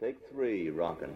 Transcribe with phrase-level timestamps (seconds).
[0.00, 1.12] Take three, rockin'.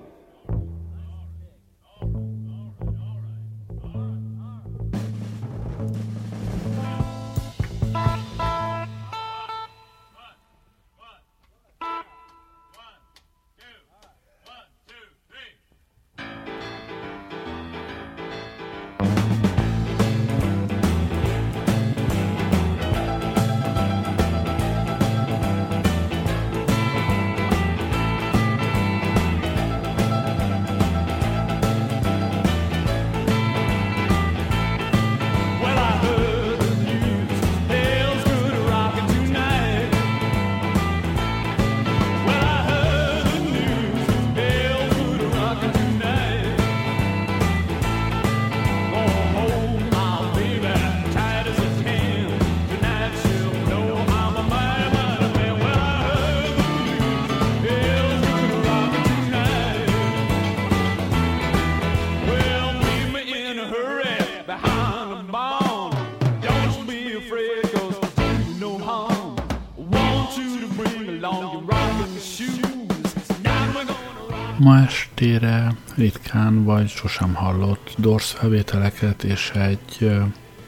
[74.62, 80.12] Ma estére ritkán vagy sosem hallott Dorsz felvételeket és egy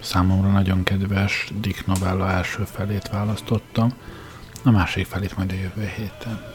[0.00, 3.92] számomra nagyon kedves Dick novella első felét választottam,
[4.62, 6.53] a másik felét majd a jövő héten.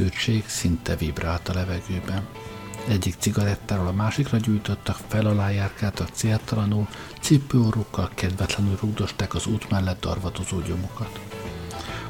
[0.00, 2.26] Feszültség szinte vibrált a levegőben.
[2.88, 6.88] Egyik cigarettáról a másikra gyújtottak, fel alá járkáltak céltalanul,
[7.20, 11.20] cipőorrukkal kedvetlenül rúgdosták az út mellett darvadozó gyomokat.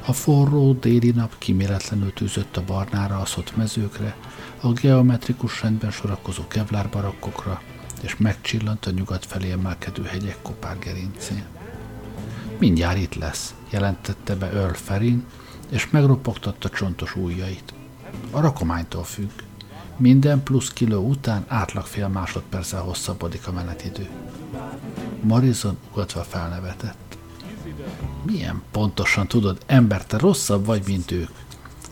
[0.07, 4.17] A forró déli nap kiméletlenül tűzött a barnára aszott mezőkre,
[4.61, 7.63] a geometrikus rendben sorakozó kevlár barakkokra,
[8.01, 11.45] és megcsillant a nyugat felé emelkedő hegyek kopár gerincén.
[12.59, 15.25] Mindjárt itt lesz, jelentette be Earl Ferin,
[15.71, 17.79] és megropogtatta csontos ujjait.
[18.31, 19.31] A rakománytól függ.
[19.97, 24.09] Minden plusz kiló után átlag fél másodperccel hosszabbodik a menetidő.
[25.21, 27.19] Morrison ugatva felnevetett.
[28.23, 31.31] Milyen pontosan tudod, ember, te rosszabb vagy, mint ők.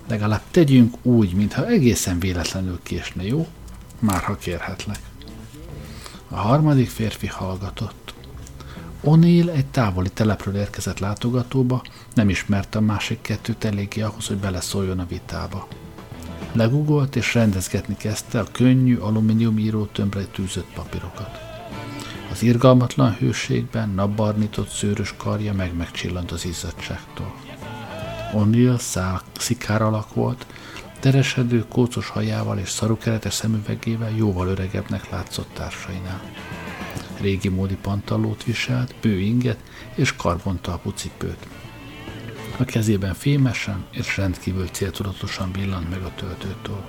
[0.09, 3.47] Legalább tegyünk úgy, mintha egészen véletlenül késne, jó?
[3.99, 5.00] Már ha kérhetlek.
[6.28, 8.15] A harmadik férfi hallgatott.
[9.05, 11.82] O'Neill egy távoli telepről érkezett látogatóba,
[12.15, 15.69] nem ismerte a másik kettőt eléggé ahhoz, hogy beleszóljon a vitába.
[16.53, 21.39] Legugolt és rendezgetni kezdte a könnyű alumínium írótömbre tűzött papírokat.
[22.31, 27.35] Az irgalmatlan hőségben napbarnított szőrös karja meg megcsillant az izzadságtól.
[28.35, 30.47] O'Neill szál szikár alak volt,
[31.01, 36.21] teresedő, kócos hajával és szarukeretes szemüvegével jóval öregebbnek látszott társainál.
[37.21, 39.59] Régi módi pantallót viselt, bő inget
[39.95, 41.47] és karbontalpú cipőt.
[42.61, 46.85] A kezében fémesen és rendkívül céltudatosan villant meg a töltőtől.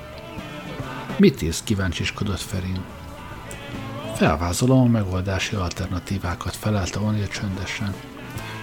[1.18, 2.84] Mit írsz, kíváncsiskodott Ferin.
[4.16, 7.94] Felvázolom a megoldási alternatívákat, felelte O'Neill csöndesen.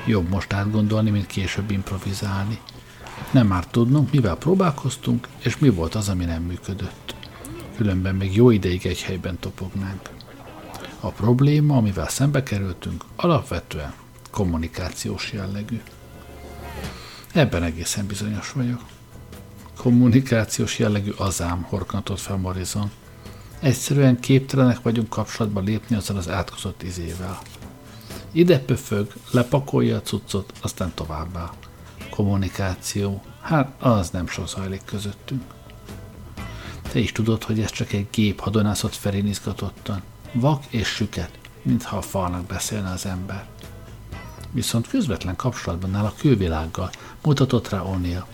[0.07, 2.59] Jobb most átgondolni, mint később improvizálni.
[3.31, 7.15] Nem már tudnunk, mivel próbálkoztunk, és mi volt az, ami nem működött.
[7.77, 10.11] Különben még jó ideig egy helyben topognánk.
[11.01, 13.93] A probléma, amivel szembe kerültünk, alapvetően
[14.31, 15.81] kommunikációs jellegű.
[17.37, 18.81] Ebben egészen bizonyos vagyok.
[19.77, 22.91] Kommunikációs jellegű azám, horkantott fel Morrison.
[23.61, 27.39] Egyszerűen képtelenek vagyunk kapcsolatba lépni azzal az átkozott izével.
[28.33, 31.53] Ide pöfög, lepakolja a cuccot, aztán továbbá.
[32.11, 33.23] Kommunikáció.
[33.41, 35.45] Hát az nem sok zajlik közöttünk.
[36.93, 40.03] Te is tudod, hogy ez csak egy gép hadonászott felén izgatottan.
[40.33, 43.47] Vak és süket, mintha a falnak beszélne az ember.
[44.57, 46.91] Viszont közvetlen kapcsolatban áll a külvilággal,
[47.23, 48.25] mutatott rá O'Neill.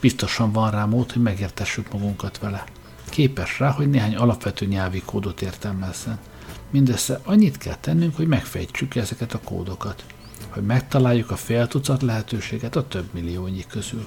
[0.00, 2.64] Biztosan van rá mód, hogy megértessük magunkat vele.
[3.08, 6.18] Képes rá, hogy néhány alapvető nyelvi kódot értelmezzen.
[6.70, 10.04] Mindössze annyit kell tennünk, hogy megfejtsük ezeket a kódokat,
[10.48, 14.06] hogy megtaláljuk a fél tucat lehetőséget a több milliónyi közül.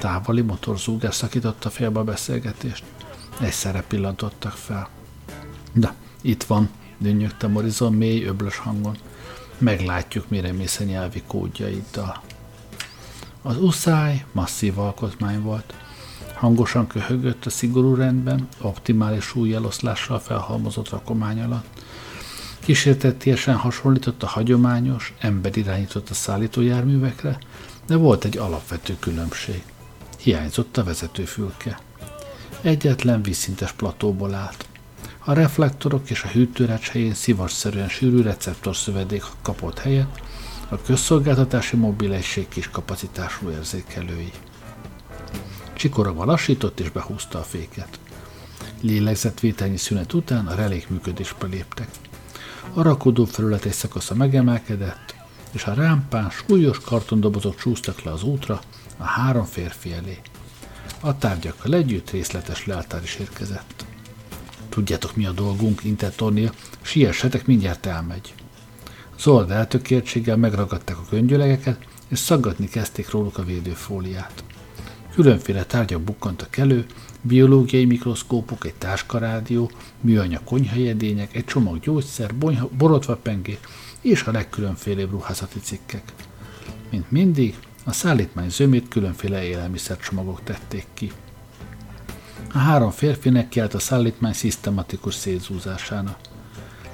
[0.00, 2.84] Távoli motorzúgás szakította félbe a beszélgetést.
[3.40, 4.88] Egyszerre pillantottak fel.
[5.72, 8.96] De, itt van, dünnyögte Morizon mély, öblös hangon.
[9.62, 12.22] Meglátjuk, mire mész a nyelvi kódjaiddal.
[13.42, 15.74] Az uszály masszív alkotmány volt.
[16.34, 21.82] Hangosan köhögött a szigorú rendben, optimális súlyeloszlással felhalmozott rakomány alatt.
[22.58, 25.14] Kísértetiesen hasonlított a hagyományos,
[25.54, 27.38] irányított a szállítójárművekre,
[27.86, 29.62] de volt egy alapvető különbség.
[30.18, 31.78] Hiányzott a vezetőfülke.
[32.60, 34.66] Egyetlen vízszintes platóból állt.
[35.24, 40.22] A reflektorok és a hűtőrács helyén szivasszerűen sűrű receptorszövedék kapott helyet,
[40.68, 44.32] a közszolgáltatási mobilesség kis kapacitású érzékelői.
[45.72, 47.98] Csikorogva lassított és behúzta a féket.
[48.80, 51.88] Lélegzetvételnyi szünet után a relék működésbe léptek.
[52.74, 55.14] A rakodó felület egy szakasza megemelkedett,
[55.52, 58.60] és a rámpán súlyos kartondobozok csúsztak le az útra
[58.96, 60.20] a három férfi elé.
[61.00, 63.84] A tárgyakkal együtt részletes leltár is érkezett.
[64.72, 66.52] Tudjátok, mi a dolgunk, intett Tornia,
[66.82, 68.34] siessetek, mindjárt elmegy.
[69.18, 74.44] Zord eltökéltséggel megragadták a köngyölegeket, és szaggatni kezdték róluk a védőfóliát.
[75.14, 76.86] Különféle tárgyak bukkantak elő,
[77.20, 79.70] biológiai mikroszkópok, egy táskarádió,
[80.00, 83.58] műanyag konyhajedények, egy csomag gyógyszer, bonyha, pengé
[84.00, 86.12] és a legkülönfélébb ruházati cikkek.
[86.90, 91.12] Mint mindig, a szállítmány zömét különféle élelmiszercsomagok tették ki.
[92.54, 96.18] A három férfi nekiállt a szállítmány szisztematikus szétzúzásának.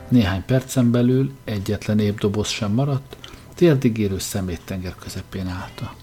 [0.09, 3.17] Néhány percen belül egyetlen épp doboz sem maradt,
[3.55, 5.95] térdigérő szeméttenger közepén állta.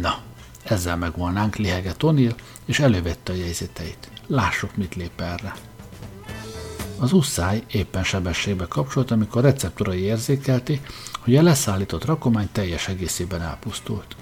[0.00, 0.18] Na,
[0.64, 4.10] ezzel megvolnánk, lihegett O'Neill, és elővette a jegyzeteit.
[4.26, 5.54] Lássuk, mit lép erre.
[6.98, 10.86] Az usszáj éppen sebességbe kapcsolt, amikor receptorai érzékelték,
[11.20, 14.16] hogy a leszállított rakomány teljes egészében elpusztult.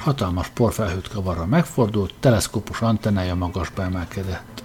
[0.00, 4.62] Hatalmas porfelhőt kavarra megfordult, teleszkópus antennája magasba emelkedett.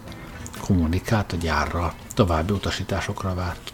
[0.62, 3.74] Kommunikált a gyárral, további utasításokra várt.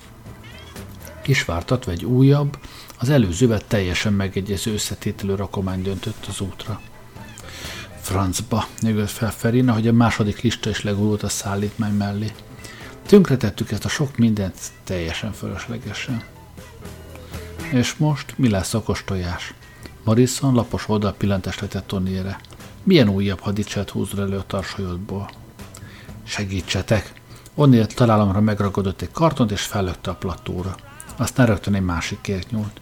[1.22, 2.58] Kisvártatva egy újabb,
[3.00, 6.82] az előzővel teljesen megegyező összetételő rakomány döntött az útra.
[8.02, 12.32] Francba, nyögött fel Ferina, hogy a második lista is legulult a szállítmány mellé.
[13.06, 16.24] Tönkretettük ezt a sok mindent teljesen fölöslegesen.
[17.72, 19.54] És most mi lesz a kostojás?
[20.04, 22.40] Morrison lapos oldal pillantást vetett Tonyére.
[22.84, 25.30] Milyen újabb hadicselt húzol elő a tarsajodból?
[26.24, 27.14] Segítsetek!
[27.56, 30.76] Onnél találomra megragadott egy kartont és fellökte a platóra.
[31.18, 32.82] Aztán rögtön egy másik kért nyúlt.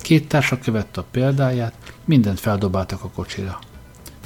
[0.00, 3.58] Két társa követte a példáját, mindent feldobáltak a kocsira.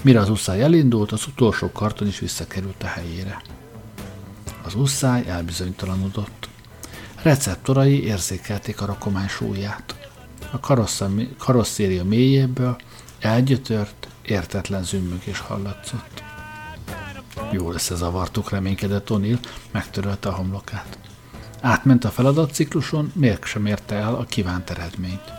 [0.02, 3.43] Mire az uszály elindult, az utolsó karton is visszakerült a helyére.
[4.64, 6.49] Az uszály elbizonytalanodott.
[7.23, 10.03] Receptorai érzékelték a rakomány súlyát.
[10.54, 10.76] A
[11.38, 12.76] karosszéria mélyéből
[13.18, 16.22] elgyötört, értetlen zümmögés hallatszott.
[17.52, 19.38] Jól összezavartuk, reménykedett O'Neill,
[19.70, 20.98] megtörölte a homlokát.
[21.60, 25.32] Átment a feladatcikluson, mégsem érte el a kívánt eredményt.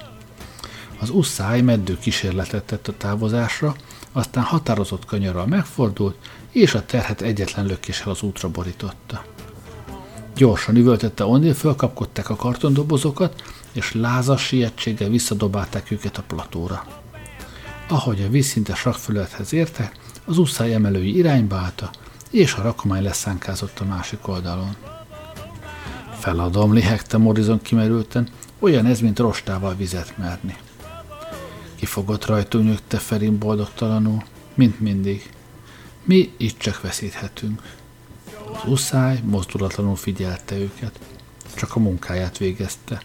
[0.99, 3.75] Az usszáj meddő kísérletet tett a távozásra,
[4.11, 6.17] aztán határozott kanyarral megfordult,
[6.51, 9.25] és a terhet egyetlen lökéssel az útra borította.
[10.35, 13.43] Gyorsan üvöltette O'Neill, fölkapkodták a kartondobozokat,
[13.75, 16.85] és lázas sietséggel visszadobálták őket a platóra.
[17.87, 21.89] Ahogy a vízszintes rakfülethez értek, az usszáj emelői irányba állta,
[22.31, 24.75] és a rakomány leszánkázott a másik oldalon.
[26.19, 28.27] Feladom, lihegte Morrison kimerülten,
[28.59, 30.55] olyan ez, mint rostával vizet merni.
[31.75, 35.29] Kifogott rajtunk, nyögte Ferin boldogtalanul, mint mindig.
[36.03, 37.61] Mi itt csak veszíthetünk.
[38.51, 40.99] Az uszály mozdulatlanul figyelte őket.
[41.55, 43.01] Csak a munkáját végezte.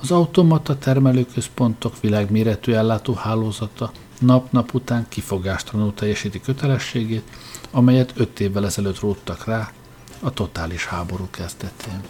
[0.00, 7.22] Az automata termelőközpontok világméretű ellátóhálózata nap-nap után kifogástalanul teljesíti kötelességét,
[7.70, 9.70] amelyet öt évvel ezelőtt róttak rá
[10.20, 12.00] a totális háború kezdetén.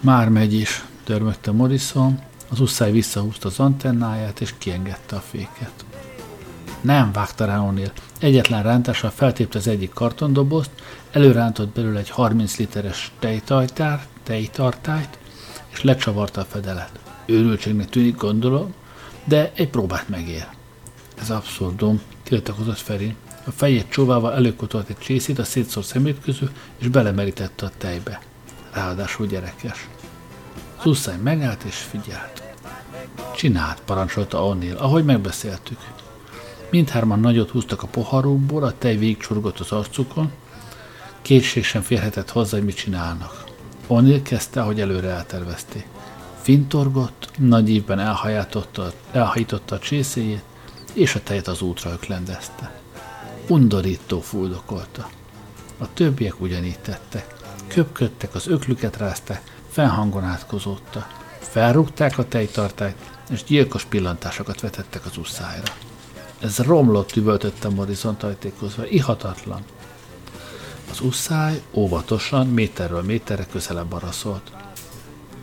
[0.00, 2.20] Már megy is, dörmögte Morrison,
[2.50, 5.84] az usszáj visszahúzta az antennáját, és kiengedte a féket.
[6.80, 7.90] Nem, vágta rá O'Neill.
[8.20, 10.70] Egyetlen rántással feltépte az egyik kartondobozt,
[11.10, 15.18] előrántott belőle egy 30 literes tejtajtár, tejtartályt,
[15.76, 16.90] és lecsavarta a fedelet.
[17.26, 18.74] Őrültségnek tűnik, gondolom,
[19.24, 20.46] de egy próbát megér.
[21.20, 23.14] Ez abszurdum, tiltakozott Feri.
[23.44, 28.20] A fejét csóvával előkotolt egy csészét a szétszór szemét közül, és belemerítette a tejbe.
[28.72, 29.88] Ráadásul gyerekes.
[30.80, 32.42] Szuszány megállt és figyelt.
[33.36, 35.78] Csinált, parancsolta O'Neill, ahogy megbeszéltük.
[36.70, 40.32] Mindhárman nagyot húztak a poharukból, a tej végigcsorgott az arcukon,
[41.22, 43.45] kétség sem férhetett hozzá, hogy mit csinálnak.
[43.86, 45.86] O'Neill kezdte, ahogy előre eltervezték.
[46.40, 47.98] Fintorgott, nagy évben
[49.12, 50.42] elhajította a csészéjét,
[50.92, 52.80] és a tejet az útra öklendezte.
[53.48, 55.08] Undorító fuldokolta.
[55.78, 57.34] A többiek ugyanígy tettek.
[57.66, 61.06] Köpködtek, az öklüket rázták, fennhangon átkozódta.
[61.38, 62.96] Felrúgták a tejtartályt,
[63.30, 65.72] és gyilkos pillantásokat vetettek az uszájra.
[66.38, 69.60] Ez romlott, üvöltötte Morrison tajtékozva, ihatatlan.
[70.90, 74.50] Az uszály óvatosan, méterről méterre közelebb araszolt.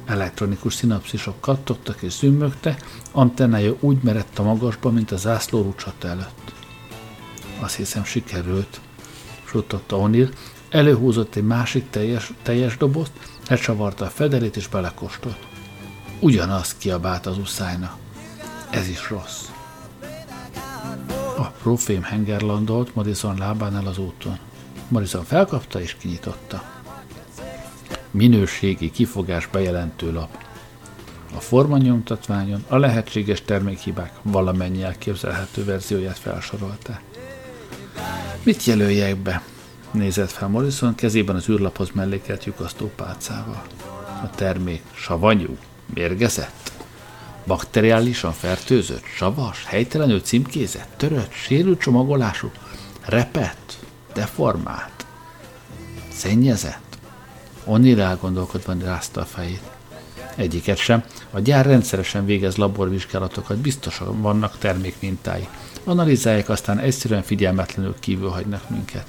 [0.05, 2.77] Elektronikus szinapszisok kattogtak és zümmögte,
[3.11, 6.53] antennája úgy merett a magasba, mint a zászló rucsat előtt.
[7.59, 8.79] Azt hiszem sikerült,
[9.45, 10.29] suttogta Onil,
[10.69, 13.11] előhúzott egy másik teljes, teljes dobozt,
[13.49, 15.47] lecsavarta a fedelét és belekóstolt.
[16.19, 17.97] Ugyanaz kiabált az uszájna.
[18.69, 19.45] Ez is rossz.
[21.37, 24.37] A profém henger landolt Madison lábánál az úton.
[24.93, 26.63] Madison felkapta és kinyitotta.
[28.11, 30.37] Minőségi kifogás bejelentő lap.
[31.35, 36.99] A formanyomtatványon a lehetséges termékhibák valamennyi elképzelhető verzióját felsorolta.
[38.43, 39.41] Mit jelöljek be?
[39.91, 43.61] Nézett fel Morrison, kezében az űrlaphoz mellékelt lyukasztó pálcával.
[44.23, 45.57] A termék savanyú,
[45.93, 46.71] mérgezett,
[47.45, 52.51] bakteriálisan fertőzött, savas, helytelenül címkézett, törött, sérült csomagolású,
[53.05, 53.77] repett,
[54.13, 55.05] deformált,
[56.13, 56.97] szennyezett.
[57.65, 59.71] Onni elgondolkodva rázta a fejét.
[60.35, 61.03] Egyiket sem.
[61.31, 65.47] A gyár rendszeresen végez laborvizsgálatokat, biztosan vannak termékmintái.
[65.83, 69.05] Analizálják, aztán egyszerűen figyelmetlenül kívül hagynak minket.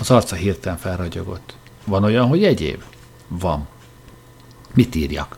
[0.00, 1.54] Az arca hirtelen felragyogott.
[1.84, 2.82] Van olyan, hogy egyéb?
[3.28, 3.68] Van.
[4.74, 5.36] Mit írjak?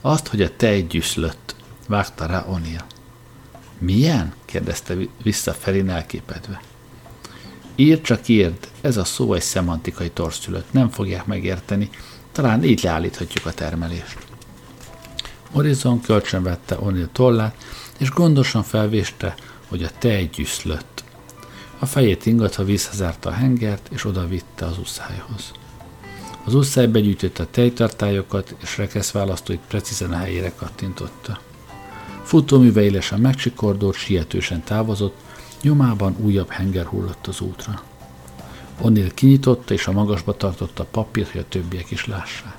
[0.00, 1.54] Azt, hogy a tej gyűszlött,
[1.88, 2.84] vágta rá Onia.
[3.78, 4.34] Milyen?
[4.44, 6.60] kérdezte vissza Ferin elképedve.
[7.80, 11.90] Ír csak írd, ez a szó egy szemantikai torszülött, nem fogják megérteni,
[12.32, 14.18] talán így leállíthatjuk a termelést.
[15.50, 17.54] Horizon kölcsönvette Onil tollát,
[17.98, 19.34] és gondosan felvéste,
[19.68, 21.04] hogy a tej gyűszlött.
[21.78, 25.50] A fejét ingatva visszazárta a hengert, és oda vitte az uszájhoz.
[26.44, 31.40] Az uszály begyűjtötte a tejtartályokat, és rekeszválasztóit precízen a helyére kattintotta.
[32.22, 35.16] Futóműve élesen megcsikordult, sietősen távozott,
[35.62, 37.82] nyomában újabb henger hullott az útra.
[38.80, 42.58] Onnél kinyitotta, és a magasba tartotta a papírt, hogy a többiek is lássák.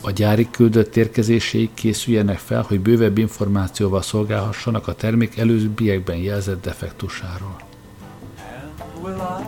[0.00, 7.56] A gyári küldött érkezéséig készüljenek fel, hogy bővebb információval szolgálhassanak a termék előzőbbiekben jelzett defektusáról.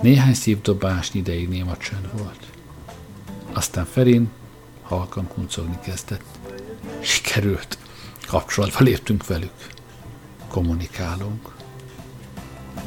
[0.03, 2.41] Néhány szívdobás ideig néma csönd volt.
[3.53, 4.29] Aztán Ferin
[4.83, 6.25] halkan kuncogni kezdett.
[7.01, 7.79] Sikerült.
[8.27, 9.67] Kapcsolatba léptünk velük.
[10.49, 11.56] Kommunikálunk.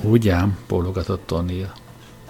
[0.01, 1.69] Úgy ám, bólogatott O'Neill.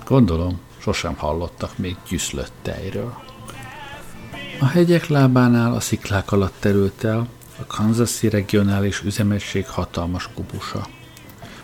[0.05, 3.13] Gondolom, sosem hallottak még gyűszlött tejről.
[4.59, 7.27] A hegyek lábánál a sziklák alatt terült el
[7.59, 10.87] a Kansasi regionális üzemegység hatalmas kubusa.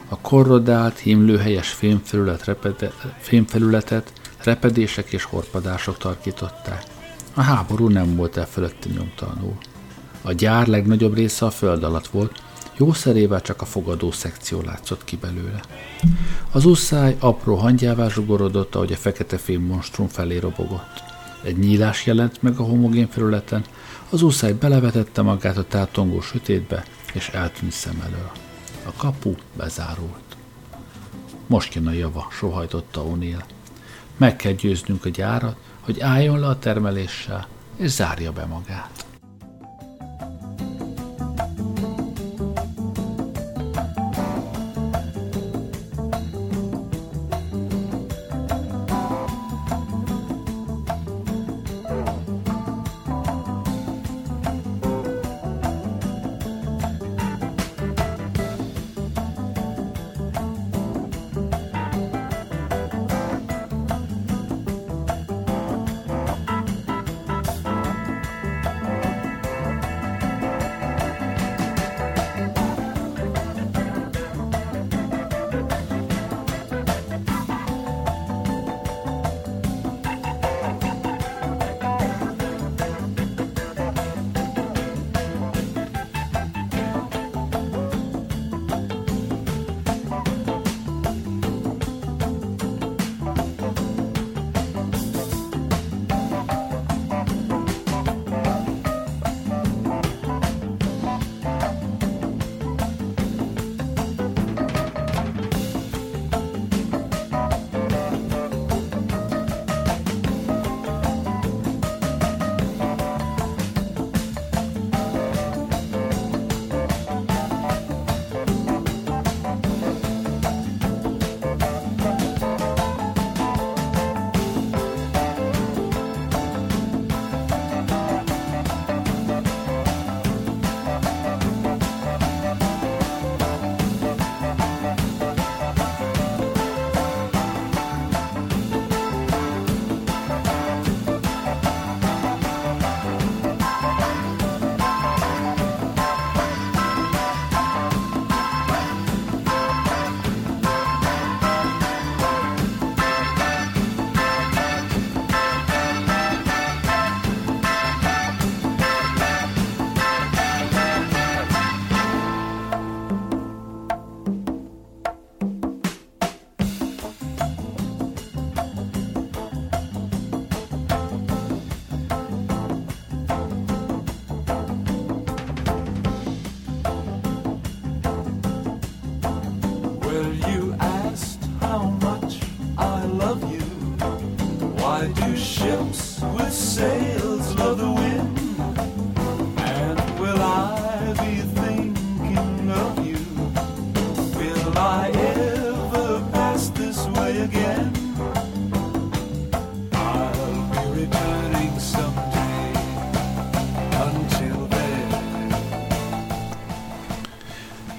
[0.10, 6.84] A korrodált, himlőhelyes fémfelület repede, fémfelületet repedések és horpadások tarkították.
[7.34, 9.58] A háború nem volt el fölötti nyomtalanul.
[10.22, 12.44] A gyár legnagyobb része a föld alatt volt,
[12.78, 15.62] jószerével csak a fogadó szekció látszott ki belőle.
[16.52, 21.04] Az uszály apró hangyává zsugorodott, ahogy a fekete fém monstrum felé robogott.
[21.44, 23.66] Egy nyílás jelent meg a homogén felületen,
[24.10, 28.32] az úszáj belevetette magát a tátongó sötétbe, és eltűnt szem elől.
[28.86, 30.36] A kapu bezárult.
[31.48, 33.44] Most jön a java, sohajtotta O'Neill.
[34.18, 39.05] Meg kell győznünk a gyárat, hogy álljon le a termeléssel, és zárja be magát.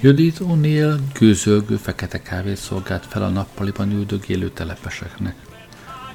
[0.06, 5.34] Judith O'Neill gőzölgő fekete kávét szolgált fel a nappaliban üldögélő telepeseknek.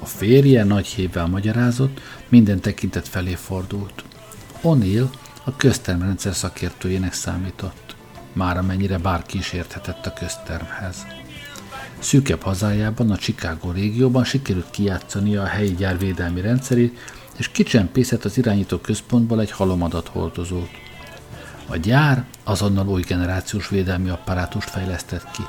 [0.00, 4.04] A férje nagy hévvel magyarázott, minden tekintet felé fordult.
[4.62, 5.08] O'Neill
[5.44, 7.96] a köztermrendszer szakértőjének számított,
[8.32, 11.06] már amennyire bárki is érthetett a köztermhez.
[11.98, 16.98] Szűkebb hazájában, a Chicago régióban sikerült kijátszania a helyi gyár védelmi rendszerét,
[17.36, 20.70] és kicsempészett az irányító központból egy halomadat hordozót.
[21.66, 25.42] A gyár azonnal új generációs védelmi apparátust fejlesztett ki.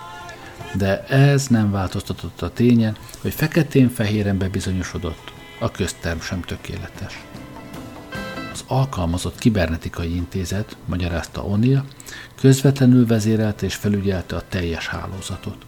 [0.78, 7.24] De ez nem változtatott a tényen, hogy feketén-fehéren bebizonyosodott, a közterm sem tökéletes.
[8.52, 11.84] Az alkalmazott kibernetikai intézet, magyarázta O'Neill,
[12.36, 15.66] közvetlenül vezérelte és felügyelte a teljes hálózatot.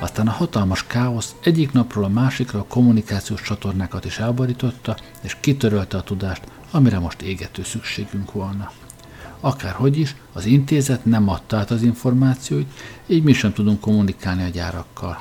[0.00, 5.96] Aztán a hatalmas káosz egyik napról a másikra a kommunikációs csatornákat is elborította, és kitörölte
[5.96, 8.72] a tudást, amire most égető szükségünk volna.
[9.40, 12.70] Akárhogy is, az intézet nem adta át az információit,
[13.06, 15.16] így mi sem tudunk kommunikálni a gyárakkal.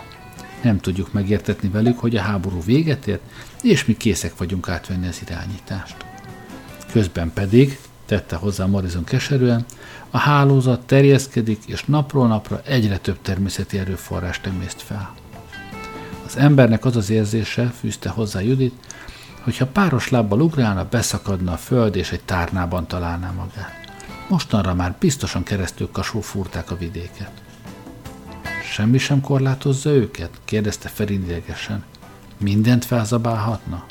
[0.63, 3.21] Nem tudjuk megértetni velük, hogy a háború véget ért,
[3.61, 5.95] és mi készek vagyunk átvenni az irányítást.
[6.91, 9.65] Közben pedig, tette hozzá Morrison keserűen,
[10.09, 15.13] a hálózat terjeszkedik, és napról napra egyre több természeti erőforrást emészt fel.
[16.25, 18.73] Az embernek az az érzése, fűzte hozzá Judit,
[19.41, 23.78] hogyha páros lábbal ugrálna, beszakadna a föld, és egy tárnában találná magát.
[24.29, 27.31] Mostanra már biztosan keresztül kasó fúrták a vidéket.
[28.63, 30.29] Semmi sem korlátozza őket?
[30.45, 31.83] kérdezte idegesen.
[32.37, 33.85] Mindent felzabálhatna?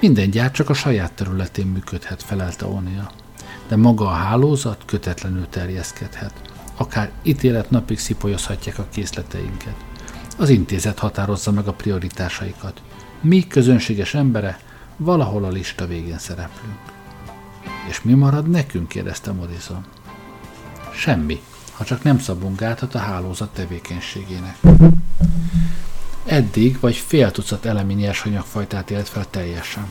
[0.00, 3.10] Minden gyár csak a saját területén működhet, felelte Onia.
[3.68, 6.32] De maga a hálózat kötetlenül terjeszkedhet.
[6.76, 9.76] Akár ítélet napig szipolyozhatják a készleteinket.
[10.38, 12.82] Az intézet határozza meg a prioritásaikat.
[13.20, 14.58] Mi, közönséges embere,
[14.96, 16.93] valahol a lista végén szereplünk.
[17.88, 18.88] És mi marad nekünk?
[18.88, 19.84] kérdezte Morrison.
[20.94, 21.40] Semmi,
[21.72, 24.58] ha csak nem szabunk gátat a hálózat tevékenységének.
[26.24, 29.88] Eddig vagy fél tucat elemi nyersanyagfajtát élt fel teljesen.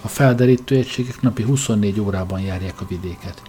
[0.00, 3.42] A felderítő egységek napi 24 órában járják a vidéket.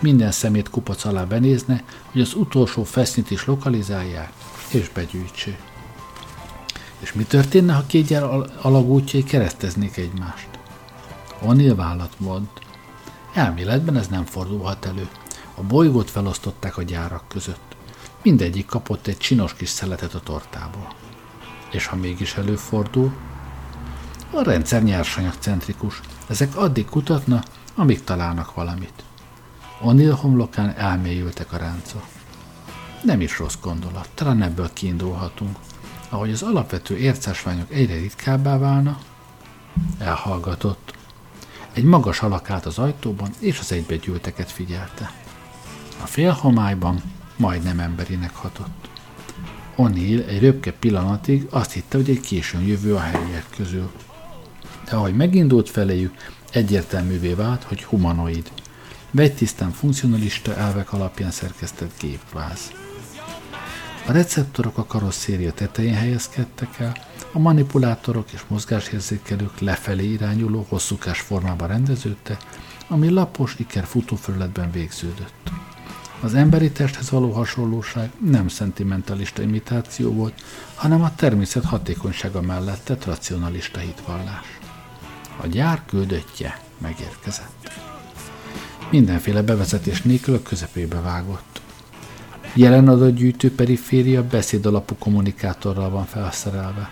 [0.00, 4.32] Minden szemét kupac alá benézne, hogy az utolsó fesznyit is lokalizálják
[4.70, 5.58] és begyűjtsék.
[6.98, 8.22] És mi történne, ha két gyár
[8.62, 10.48] alagútjai kereszteznék egymást?
[11.42, 12.46] O'Neill vállat mond.
[13.32, 15.08] Elméletben ez nem fordulhat elő.
[15.54, 17.76] A bolygót felosztották a gyárak között.
[18.22, 20.94] Mindegyik kapott egy csinos kis szeletet a tortából.
[21.70, 23.12] És ha mégis előfordul,
[24.30, 26.00] a rendszer nyersanyagcentrikus.
[26.26, 27.42] Ezek addig kutatna,
[27.74, 29.04] amíg találnak valamit.
[29.82, 32.02] O'Neill homlokán elmélyültek a ránca.
[33.02, 35.56] Nem is rossz gondolat, talán ebből kiindulhatunk.
[36.08, 38.98] Ahogy az alapvető ércásványok egyre ritkábbá válna,
[39.98, 40.87] elhallgatott.
[41.78, 45.12] Egy magas alak állt az ajtóban, és az egybegyűlteket figyelte.
[46.02, 47.02] A félhomályban
[47.36, 48.90] majdnem emberinek hatott.
[49.76, 53.90] O'Neill egy röpke pillanatig azt hitte, hogy egy későn jövő a helyiek közül.
[54.84, 56.14] De ahogy megindult feléjük,
[56.52, 58.50] egyértelművé vált, hogy humanoid.
[59.10, 62.72] Vegytisztán funkcionalista elvek alapján szerkesztett gépváz.
[64.06, 71.68] A receptorok a karosszéria tetején helyezkedtek el, a manipulátorok és mozgásérzékelők lefelé irányuló hosszúkás formában
[71.68, 72.40] rendeződtek,
[72.88, 75.50] ami lapos iker futófelületben végződött.
[76.20, 80.42] Az emberi testhez való hasonlóság nem szentimentalista imitáció volt,
[80.74, 84.58] hanem a természet hatékonysága mellett tett racionalista hitvallás.
[85.40, 87.70] A gyár küldöttje megérkezett.
[88.90, 91.60] Mindenféle bevezetés nélkül a közepébe vágott.
[92.54, 96.88] Jelen adatgyűjtő periféria beszédalapú kommunikátorral van felszerelve.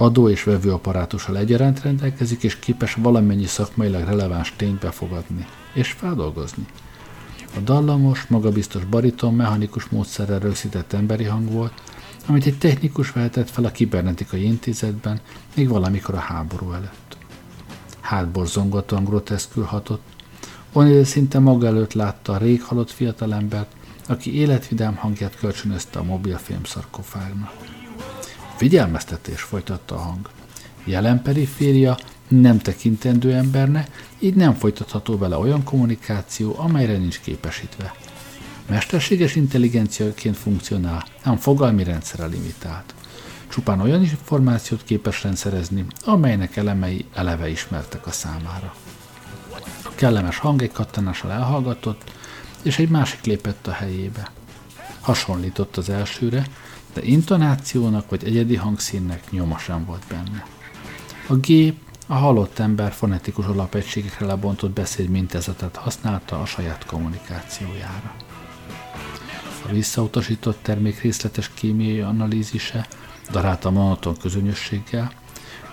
[0.00, 6.66] Adó és vevőapparátussal egyaránt rendelkezik, és képes valamennyi szakmailag releváns tényt befogadni és feldolgozni.
[7.56, 11.72] A dallamos, magabiztos bariton mechanikus módszerrel rögzített emberi hang volt,
[12.26, 15.20] amit egy technikus vehetett fel a kibernetikai intézetben,
[15.54, 17.16] még valamikor a háború előtt.
[18.00, 20.02] Hátborzongatóan groteszkül hatott.
[20.74, 23.72] O'Neill szinte maga előtt látta a rég halott fiatalembert,
[24.08, 27.79] aki életvidám hangját kölcsönözte a mobil fémszarkofágnak.
[28.60, 30.30] Figyelmeztetés folytatta a hang.
[30.84, 37.94] Jelen periféria nem tekintendő emberne, így nem folytatható vele olyan kommunikáció, amelyre nincs képesítve.
[38.68, 42.94] Mesterséges intelligenciaként funkcionál, ám fogalmi rendszere limitált.
[43.48, 48.74] Csupán olyan információt képes rendszerezni, amelynek elemei eleve ismertek a számára.
[49.84, 52.10] A kellemes hang egy kattanással elhallgatott,
[52.62, 54.30] és egy másik lépett a helyébe.
[55.00, 56.46] Hasonlított az elsőre,
[56.92, 60.46] de intonációnak vagy egyedi hangszínnek nyoma sem volt benne.
[61.28, 61.76] A gép
[62.06, 68.14] a halott ember fonetikus alapegységekre lebontott beszéd mintázatot használta a saját kommunikációjára.
[69.68, 72.86] A visszautasított termék részletes kémiai analízise,
[73.30, 75.12] darálta monoton közönösséggel,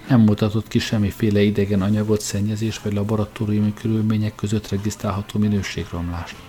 [0.08, 6.47] nem mutatott ki semmiféle idegen anyagot, szennyezés vagy laboratóriumi körülmények között regisztrálható minőségromlást.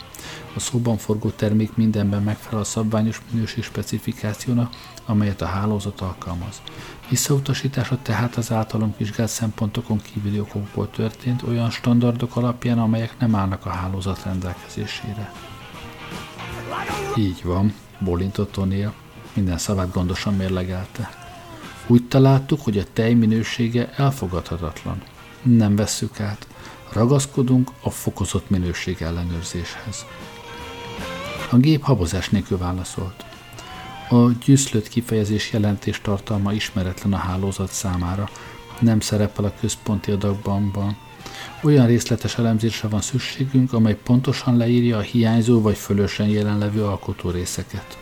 [0.58, 4.74] A szóban forgó termék mindenben megfelel a szabványos minőség specifikációnak,
[5.06, 6.62] amelyet a hálózat alkalmaz.
[7.08, 13.66] Visszautasítása tehát az általunk vizsgált szempontokon kívüli okokból történt olyan standardok alapján, amelyek nem állnak
[13.66, 15.32] a hálózat rendelkezésére.
[17.16, 18.92] Így van, bólintott O'Neill,
[19.34, 21.10] minden szavát gondosan mérlegelte.
[21.86, 25.02] Úgy találtuk, hogy a tej minősége elfogadhatatlan.
[25.42, 26.46] Nem vesszük át,
[26.92, 30.06] ragaszkodunk a fokozott minőség ellenőrzéshez.
[31.50, 33.24] A gép habozás nélkül válaszolt.
[34.08, 38.28] A gyűszlött kifejezés jelentés tartalma ismeretlen a hálózat számára,
[38.80, 40.96] nem szerepel a központi adagbanban.
[41.62, 47.98] Olyan részletes elemzésre van szükségünk, amely pontosan leírja a hiányzó vagy fölösen jelenlevő alkotórészeket.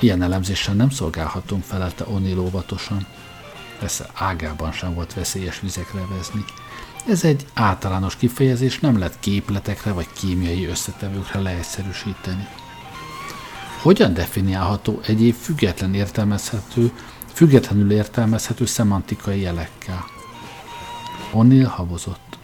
[0.00, 3.06] Ilyen elemzéssel nem szolgálhatunk, felelte O'Neill óvatosan.
[3.78, 6.44] Persze ágában sem volt veszélyes vizekre vezni.
[7.08, 12.46] Ez egy általános kifejezés, nem lehet képletekre vagy kémiai összetevőkre leegyszerűsíteni.
[13.82, 16.92] Hogyan definiálható egyéb független értelmezhető,
[17.32, 20.04] függetlenül értelmezhető szemantikai jelekkel?
[21.32, 22.38] O'Neill habozott.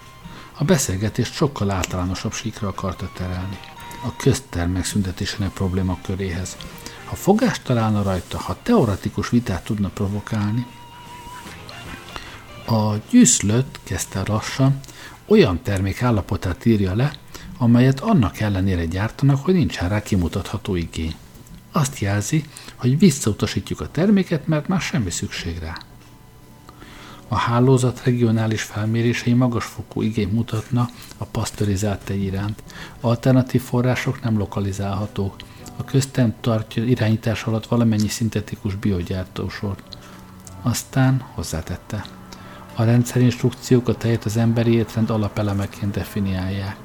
[0.59, 3.59] A beszélgetést sokkal általánosabb síkra akarta terelni.
[4.05, 6.57] A közterm megszüntetésének probléma köréhez.
[7.05, 10.67] Ha fogást találna rajta, ha teoretikus vitát tudna provokálni,
[12.67, 14.81] a gyűszlött, kezdte lassan,
[15.27, 17.13] olyan termék állapotát írja le,
[17.59, 21.15] amelyet annak ellenére gyártanak, hogy nincsen rá kimutatható igény.
[21.73, 22.45] Azt jelzi,
[22.77, 25.79] hogy visszautasítjuk a terméket, mert már semmi szükség rá.
[27.29, 32.63] A hálózat regionális felmérései magasfokú igényt mutatna a pasztorizált tej iránt.
[33.01, 35.37] Alternatív források nem lokalizálhatók.
[35.77, 39.99] A köztem tartja irányítás alatt valamennyi szintetikus biogyártósort.
[40.63, 42.20] Aztán hozzátette.
[42.81, 46.77] A rendszerinstrukciók a az emberi étrend alapelemeként definiálják.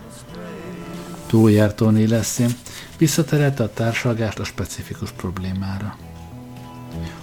[1.27, 2.49] Túljártóni leszém,
[2.97, 5.97] visszaterelte a társalgást a specifikus problémára.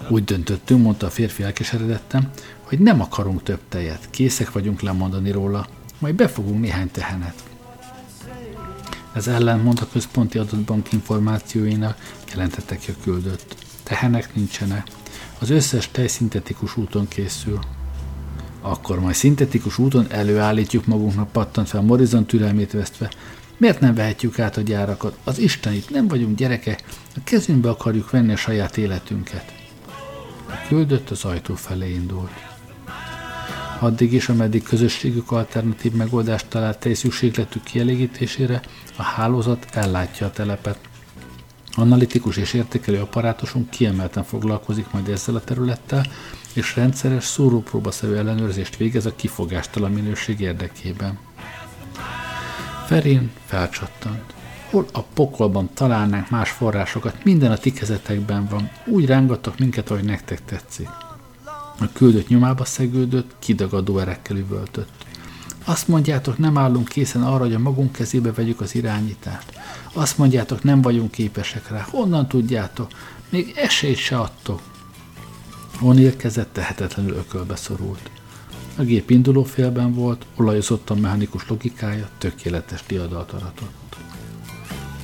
[0.09, 2.31] Úgy döntöttünk, mondta a férfi elkeseredettem,
[2.63, 5.67] hogy nem akarunk több tejet, készek vagyunk lemondani róla,
[5.99, 7.43] majd befogunk néhány tehenet.
[9.13, 11.99] Ez ellentmond a központi adatbank információinak,
[12.31, 13.57] jelentette ki a küldött.
[13.83, 14.87] Tehenek nincsenek.
[15.39, 17.59] Az összes tej szintetikus úton készül.
[18.65, 23.11] Akkor majd szintetikus úton előállítjuk magunknak pattant fel Morizon türelmét vesztve.
[23.57, 25.19] Miért nem vehetjük át a gyárakat?
[25.25, 26.79] Az Istenit, nem vagyunk gyereke,
[27.17, 29.53] a kezünkbe akarjuk venni a saját életünket.
[30.49, 32.33] A küldött az ajtó felé indult.
[33.79, 38.61] Addig is, ameddig közösségük alternatív megoldást talált egy szükségletük kielégítésére,
[38.97, 40.79] a hálózat ellátja a telepet.
[41.75, 46.07] Analitikus és értékelő apparátusunk kiemelten foglalkozik majd ezzel a területtel,
[46.53, 51.19] és rendszeres szúrópróbaszerű ellenőrzést végez a kifogástalan minőség érdekében.
[52.87, 54.35] Ferin felcsattant.
[54.71, 58.71] Hol a pokolban találnánk más forrásokat, minden a ti kezetekben van.
[58.87, 60.89] Úgy rángattak minket, ahogy nektek tetszik.
[61.81, 64.91] A küldött nyomába szegődött, kidagadó erekkel üvöltött.
[65.65, 69.53] Azt mondjátok, nem állunk készen arra, hogy a magunk kezébe vegyük az irányítást.
[69.93, 71.87] Azt mondjátok, nem vagyunk képesek rá.
[71.91, 72.91] Honnan tudjátok?
[73.29, 74.61] Még esélyt se adtok.
[75.81, 78.11] O'Neill kezett tehetetlenül ökölbe szorult.
[78.77, 83.97] A gép induló félben volt, olajozott a mechanikus logikája, tökéletes diadalt aratott.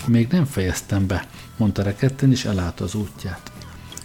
[0.07, 3.53] Még nem fejeztem be, mondta reketten, és elállta az útját.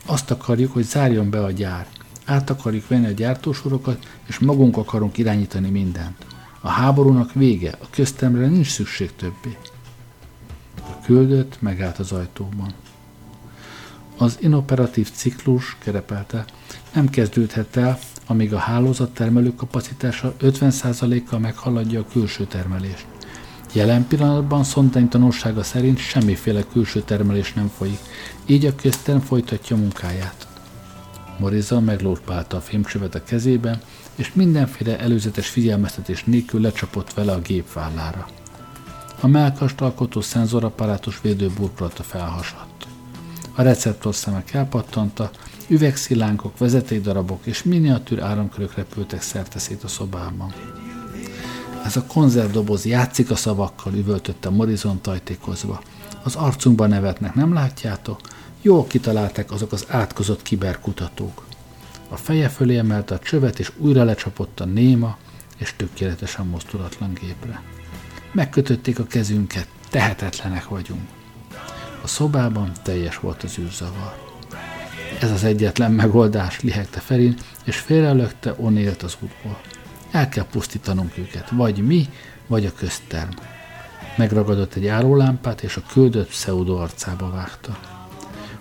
[0.06, 1.88] Azt akarjuk, hogy zárjon be a gyár.
[2.26, 6.26] Át akarjuk venni a gyártósorokat, és magunk akarunk irányítani mindent.
[6.62, 9.58] A háborúnak vége, a köztemre nincs szükség többé.
[11.06, 12.74] Küldött megállt az ajtóban.
[14.18, 16.46] Az inoperatív ciklus, kerepelte,
[16.94, 23.06] nem kezdődhet el, amíg a hálózat termelő kapacitása 50%-kal meghaladja a külső termelést.
[23.74, 28.00] Jelen pillanatban szondány tanulsága szerint semmiféle külső termelés nem folyik,
[28.46, 30.48] így a közterm folytatja munkáját.
[31.40, 33.82] Moriza meglópálta a fémcsövet a kezébe,
[34.16, 38.28] és mindenféle előzetes figyelmeztetés nélkül lecsapott vele a gép vállára.
[39.24, 42.88] A melkast alkotó szenzoraparátus védőburkolata felhasadt.
[43.56, 45.30] A receptorszemek elpattanta,
[45.68, 50.54] üvegszilánkok, vezetékdarabok és miniatűr áramkörök repültek szerteszét a szobában.
[51.86, 55.82] Ez a konzervdoboz játszik a szavakkal, üvöltötte Morrison tajtékozva.
[56.24, 58.20] Az arcunkban nevetnek, nem látjátok?
[58.62, 61.46] Jól kitalálták azok az átkozott kiberkutatók.
[62.10, 65.18] A feje fölé emelte a csövet, és újra lecsapott a néma
[65.58, 67.62] és tökéletesen mozdulatlan gépre.
[68.34, 71.02] Megkötötték a kezünket, tehetetlenek vagyunk.
[72.04, 74.16] A szobában teljes volt az űrzavar.
[75.20, 79.60] Ez az egyetlen megoldás, lihegte Ferin, és félrelökte Onélt az útból.
[80.12, 82.10] El kell pusztítanunk őket, vagy mi,
[82.48, 83.32] vagy a közterm.
[84.18, 87.78] Megragadott egy árólámpát, és a küldött pseudo arcába vágta.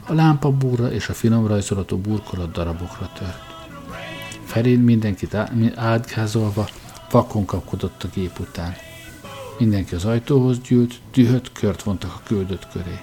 [0.07, 3.43] A lámpa búra és a finom rajzolatú burkolat darabokra tört.
[4.45, 5.37] Ferin mindenkit
[5.75, 6.69] átgázolva
[7.11, 8.75] vakon kapkodott a gép után.
[9.59, 13.01] Mindenki az ajtóhoz gyűlt, dühött kört vontak a küldött köré.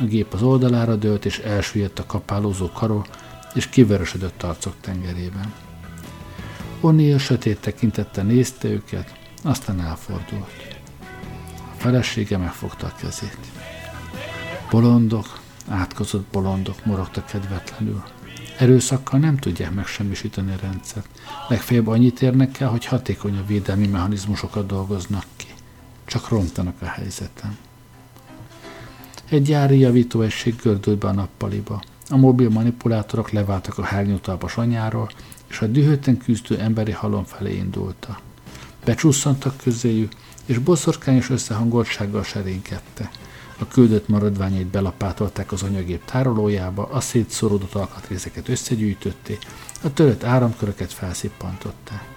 [0.00, 3.06] A gép az oldalára dőlt, és elsüllyedt a kapálózó karol,
[3.54, 5.52] és kiverösödött arcok tengerében.
[6.82, 10.78] O'Neill sötét tekintette nézte őket, aztán elfordult.
[11.56, 13.38] A felesége megfogta a kezét.
[14.70, 18.02] Bolondok, átkozott bolondok morogtak kedvetlenül.
[18.58, 21.08] Erőszakkal nem tudják megsemmisíteni a rendszert.
[21.48, 25.47] Legfeljebb annyit érnek el, hogy hatékonyabb védelmi mechanizmusokat dolgoznak ki.
[26.08, 27.56] Csak rontanak a helyzeten.
[29.28, 31.82] Egy gyári javítóesség gördült be a nappaliba.
[32.10, 35.10] A mobil manipulátorok leváltak a hárnyútalpas anyáról,
[35.48, 38.18] és a dühötten küzdő emberi halom felé indulta.
[38.84, 40.12] Becsusszantak közéjük,
[40.46, 43.10] és boszorkányos összehangoltsággal serénkette.
[43.58, 49.38] A küldött maradványait belapátolták az anyagép tárolójába, a szétszorodott alkatrészeket összegyűjtötték,
[49.82, 52.16] a törött áramköröket felszippantották.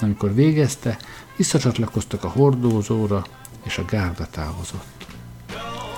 [0.00, 0.98] Amikor végezte,
[1.36, 3.24] visszacsatlakoztak a hordózóra,
[3.64, 5.06] és a gárda távozott.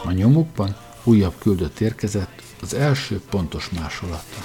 [0.04, 4.38] A nyomukban újabb küldött érkezett, az első pontos másolata.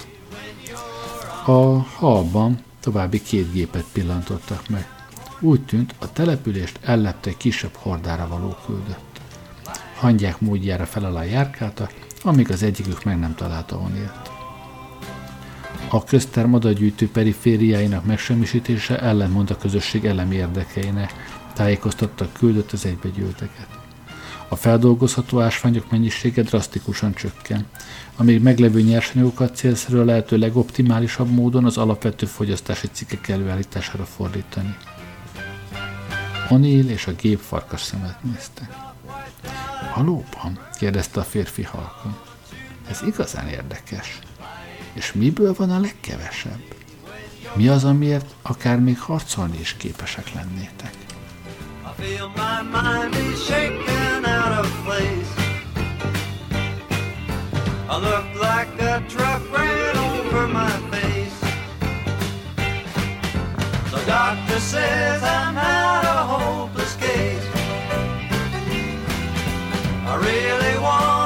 [1.46, 4.88] A halban további két gépet pillantottak meg.
[5.40, 9.22] Úgy tűnt, a települést ellepte egy kisebb hordára való küldött.
[9.96, 14.33] Hangyák módjára fel alá járkáltak, amíg az egyikük meg nem találta Onilt.
[15.94, 21.14] A közterm adagyűjtő perifériáinak megsemmisítése ellentmond a közösség elemi érdekeinek,
[21.54, 23.68] tájékoztatta küldött az egybegyűlteket.
[24.48, 27.66] A feldolgozható ásványok mennyisége drasztikusan csökken,
[28.16, 34.76] amíg meglevő nyersanyagokat célszerű a lehető legoptimálisabb módon az alapvető fogyasztási cikkek előállítására fordítani.
[36.50, 38.94] O'Neill és a gép farkas szemet nézte.
[39.96, 40.60] Valóban?
[40.80, 42.18] kérdezte a férfi halkon.
[42.90, 44.20] Ez igazán érdekes.
[44.94, 46.62] És miből van a legkevesebb?
[47.54, 50.94] Mi az, amiért akár még harcolni is képesek lennétek?
[64.06, 67.48] Doctor says I'm not a hopeless case.
[70.06, 71.23] I really want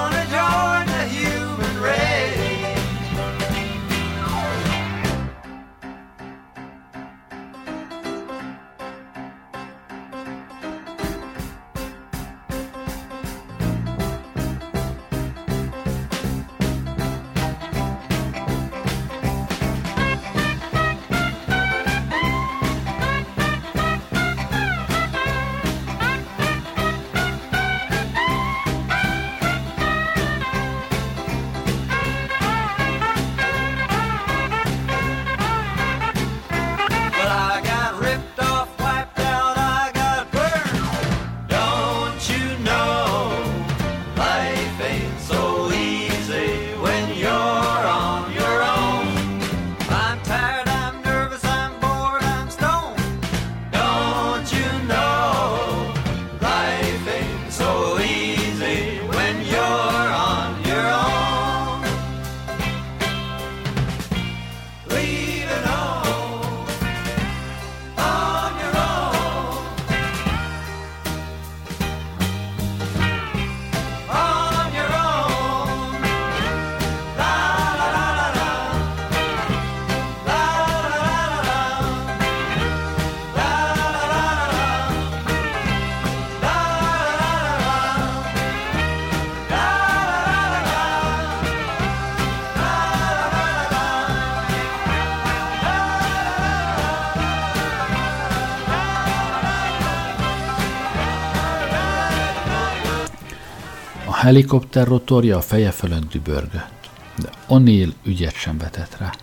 [104.28, 109.14] helikopter rotorja a feje fölött dübörgött, de O'Neill ügyet sem vetett rá.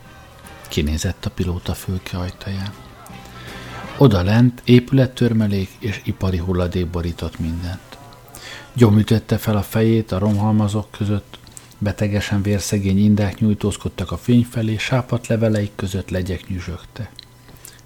[0.68, 2.72] Kinézett a pilóta fülke ajtaján.
[3.98, 7.98] Oda lent épülettörmelék és ipari hulladék borított mindent.
[8.72, 11.38] Gyomütötte fel a fejét a romhalmazok között,
[11.78, 17.10] betegesen vérszegény indák nyújtózkodtak a fény felé, sápat leveleik között legyek nyüzsögtek.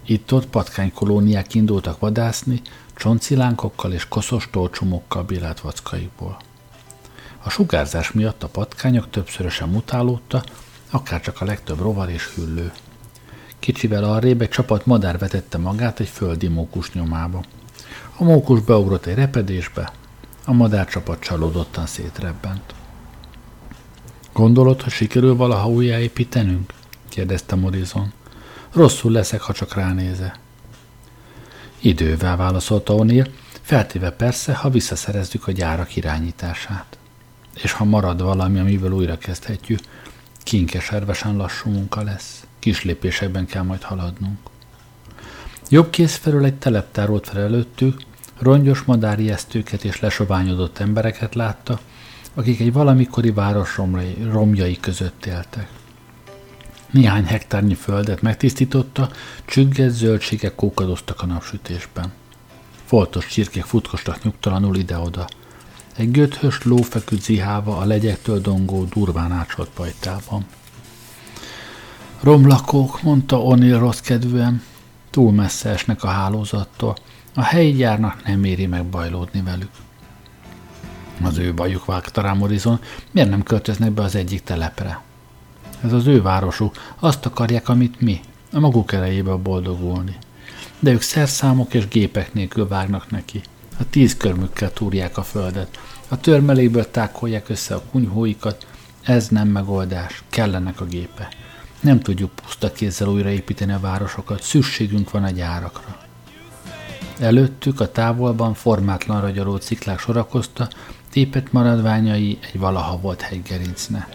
[0.06, 2.60] Itt-ott patkánykolóniák indultak vadászni,
[2.94, 6.46] csoncilánkokkal és koszos tolcsumokkal bírált vackaikból.
[7.48, 10.42] A sugárzás miatt a patkányok többszörösen mutálódta,
[10.90, 12.72] akárcsak a legtöbb rovar és hüllő.
[13.58, 17.42] Kicsivel arrébb egy csapat madár vetette magát egy földi mókus nyomába.
[18.16, 19.92] A mókus beugrott egy repedésbe,
[20.44, 22.74] a madárcsapat csalódottan szétrebbent.
[24.32, 26.72] Gondolod, hogy sikerül valaha újjáépítenünk?
[27.08, 28.12] kérdezte Morrison.
[28.72, 30.34] Rosszul leszek, ha csak ránéze.
[31.80, 33.30] Idővel válaszolta O'Neill,
[33.62, 36.97] feltéve persze, ha visszaszerezzük a gyárak irányítását.
[37.62, 39.80] És ha marad valami, amivel újra kezdhetjük,
[40.42, 42.46] kinkeservesen lassú munka lesz.
[42.58, 44.38] Kis lépésekben kell majd haladnunk.
[45.68, 48.00] Jobb kéz felől egy teleptár volt fel előttük,
[48.38, 48.84] rongyos
[49.28, 51.80] esztőket és lesoványodott embereket látta,
[52.34, 55.68] akik egy valamikori város romjai, romjai között éltek.
[56.90, 59.10] Néhány hektárnyi földet megtisztította,
[59.44, 62.12] csügget zöldségek kókadoztak a napsütésben.
[62.84, 65.26] Foltos csirkék futkostak nyugtalanul ide-oda.
[65.98, 70.46] Egy göthös ló feküdt zihálva a legyektől dongó, durván ácsolt pajtában.
[72.20, 74.62] Romlakók, mondta O'Neill rossz kedvűen,
[75.10, 76.96] túl messze esnek a hálózattól.
[77.34, 79.70] A helyi gyárnak nem éri meg bajlódni velük.
[81.22, 82.80] Az ő bajuk vágta rá Morrison,
[83.10, 85.00] miért nem költöznek be az egyik telepre?
[85.84, 88.20] Ez az ő városuk, azt akarják, amit mi,
[88.52, 90.16] a maguk erejébe boldogulni.
[90.78, 93.42] De ők szerszámok és gépek nélkül vágnak neki.
[93.78, 95.78] A tíz körmükkel túrják a földet.
[96.08, 98.66] A törmeléből tákolják össze a kunyhóikat.
[99.02, 101.28] Ez nem megoldás, kellenek a gépe.
[101.80, 105.96] Nem tudjuk puszta kézzel újraépíteni a városokat, szükségünk van a gyárakra.
[107.18, 110.68] Előttük a távolban formátlan ragyaló ciklák sorakozta,
[111.10, 114.08] tépet maradványai egy valaha volt hegygerincne.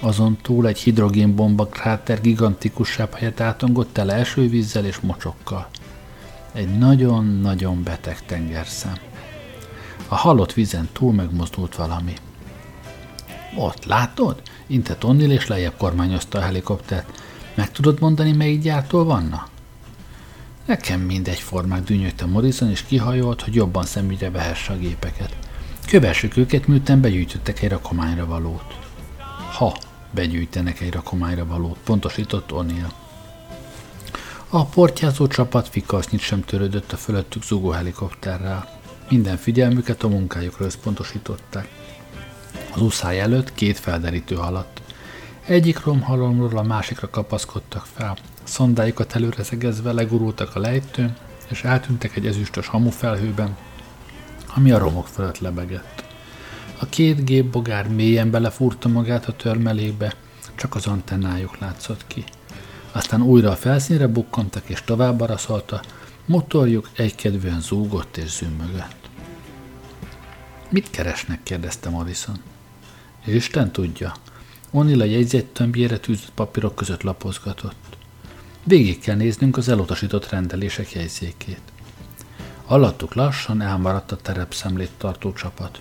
[0.00, 5.68] Azon túl egy hidrogénbomba kráter gigantikusabb helyet átongott tele esővízzel és mocsokkal.
[6.58, 8.94] Egy nagyon-nagyon beteg tengerszem.
[10.08, 12.14] A halott vízen túl megmozdult valami.
[13.56, 14.42] Ott, látod?
[14.66, 17.22] Intett Onnil és lejjebb kormányozta a helikoptert.
[17.54, 19.48] Meg tudod mondani, melyik gyártól vanna?
[20.64, 25.36] Nekem mindegy formák dűnyögte Morrison, és kihajolt, hogy jobban szemügyre vehesse a gépeket.
[25.86, 28.78] Kövessük őket, miután begyűjtöttek egy rakományra valót.
[29.52, 29.76] Ha
[30.10, 33.07] begyűjtenek egy rakományra valót, pontosított O'Neill.
[34.50, 38.68] A portyázó csapat fikasznyit sem törődött a fölöttük zugó helikopterrel.
[39.08, 41.68] Minden figyelmüket a munkájukra összpontosították.
[42.74, 44.82] Az uszály előtt két felderítő haladt.
[45.46, 48.16] Egyik romhalomról a másikra kapaszkodtak fel.
[48.42, 51.16] Szondájukat előre szegezve legurultak a lejtőn,
[51.48, 53.56] és eltűntek egy ezüstös hamufelhőben,
[54.54, 56.04] ami a romok fölött lebegett.
[56.78, 60.14] A két gépbogár mélyen belefúrta magát a törmelékbe,
[60.54, 62.24] csak az antennájuk látszott ki.
[62.92, 65.80] Aztán újra a felszínre bukkantak és tovább araszolta,
[66.24, 69.08] motorjuk egykedvűen zúgott és zümmögött.
[70.70, 71.42] Mit keresnek?
[71.42, 72.36] kérdezte Morrison.
[73.24, 74.14] Isten tudja.
[74.70, 77.96] Onila jegyzettömbjére tűzött papírok között lapozgatott.
[78.64, 81.60] Végig kell néznünk az elutasított rendelések jegyzékét.
[82.66, 85.78] Alattuk lassan elmaradt a terepszemlét tartó csapat.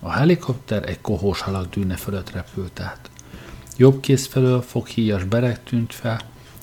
[0.00, 3.10] A helikopter egy kohós halak dűne fölött repült át.
[3.76, 6.20] Jobb kéz felől foghíjas bereg tűnt fel,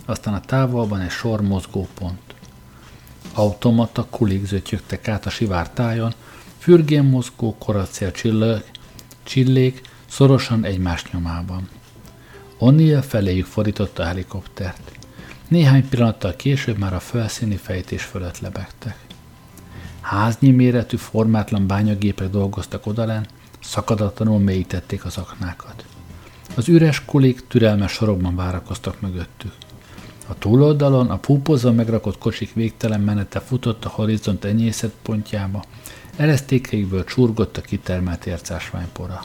[0.08, 2.36] aztán a távolban egy sor mozgópont.
[3.34, 6.14] Automata kulik zötyögtek át a sivár tájon,
[6.58, 8.64] fürgén mozgó koracél csillag,
[9.24, 11.70] csillék szorosan egymás nyomában.
[12.60, 14.91] O'Neill feléjük fordította a helikoptert.
[15.47, 18.97] Néhány pillanattal később már a felszíni fejtés fölött lebegtek.
[20.01, 23.28] Háznyi méretű, formátlan bányagépek dolgoztak odalen,
[23.60, 25.86] szakadatlanul mélyítették az aknákat.
[26.55, 29.53] Az üres kulik türelmes sorokban várakoztak mögöttük.
[30.28, 35.63] A túloldalon a púpozva megrakott kocsik végtelen menete futott a horizont enyészet pontjába,
[36.15, 39.23] eresztékeikből csurgott a kitermelt ércásványpora.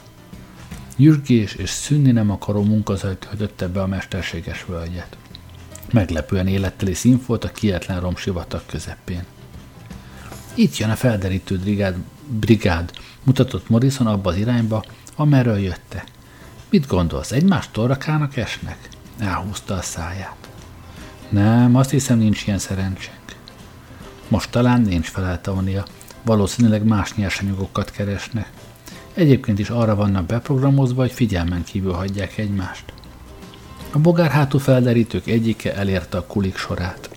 [0.97, 5.17] Nyürgés és szűnni nem akaró munkazaj töltötte be a mesterséges völgyet.
[5.93, 9.25] Meglepően életteli szín volt a kietlen romsivatag közepén.
[10.55, 11.97] Itt jön a felderítő brigád,
[12.29, 12.91] brigád,
[13.23, 14.85] mutatott Morrison abba az irányba,
[15.17, 16.05] amerről jöttek.
[16.71, 18.89] Mit gondolsz, egymás torrakának esnek?
[19.19, 20.42] Elhúzta a száját.
[21.33, 23.17] Nem, azt hiszem nincs ilyen szerencsénk.
[24.29, 25.85] Most talán nincs felelte Onia.
[26.23, 28.51] Valószínűleg más nyersanyagokat keresnek.
[29.15, 32.85] Egyébként is arra vannak beprogramozva, hogy figyelmen kívül hagyják egymást.
[33.93, 37.11] A bogár hátú felderítők egyike elérte a kulik sorát.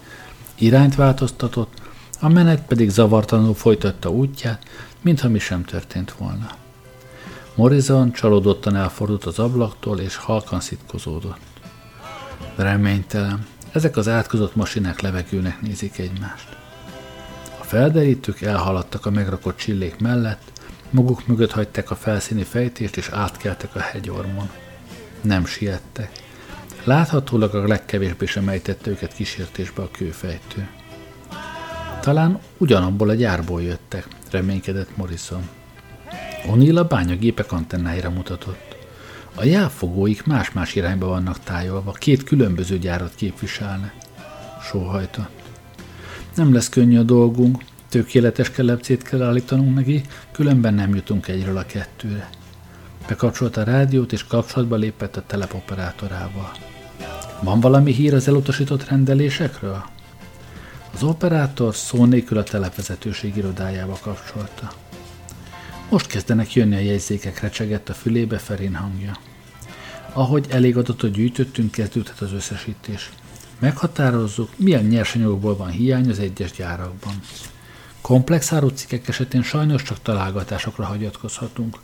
[0.56, 1.82] Irányt változtatott,
[2.20, 4.64] a menet pedig zavartalanul folytatta útját,
[5.02, 6.50] mintha mi sem történt volna.
[7.56, 11.40] Morrison csalódottan elfordult az ablaktól, és halkan szitkozódott.
[12.56, 13.46] Reménytelen.
[13.76, 16.48] Ezek az átkozott masinák levegőnek nézik egymást.
[17.60, 20.52] A felderítők elhaladtak a megrakott csillék mellett,
[20.90, 24.50] maguk mögött hagyták a felszíni fejtést, és átkeltek a hegyormon.
[25.22, 26.12] Nem siettek.
[26.84, 30.68] Láthatólag a legkevésbé sem ejtette őket kísértésbe a kőfejtő.
[32.02, 35.50] Talán ugyanabból a gyárból jöttek, reménykedett Morrison.
[36.46, 38.65] O'Neill a bányagépek antennáira mutatott.
[39.38, 43.94] A jelfogóik más-más irányba vannak tájolva, két különböző gyárat képviselne.
[44.62, 45.42] Sóhajtott.
[46.36, 51.66] Nem lesz könnyű a dolgunk, tökéletes kelepcét kell állítanunk neki, különben nem jutunk egyről a
[51.66, 52.30] kettőre.
[53.08, 56.52] Bekapcsolta a rádiót, és kapcsolatba lépett a telepoperátorával.
[57.42, 59.84] Van valami hír az elutasított rendelésekről?
[60.94, 64.72] Az operátor szó nélkül a televezetőség irodájába kapcsolta.
[65.90, 69.18] Most kezdenek jönni a jegyzékek, recsegett a fülébe Ferin hangja.
[70.14, 73.12] Ahogy elég adatot gyűjtöttünk, kezdődhet az összesítés.
[73.60, 77.14] Meghatározzuk, milyen nyersanyagokból van hiány az egyes gyárakban.
[78.02, 81.80] Komplex árucikkek esetén sajnos csak találgatásokra hagyatkozhatunk.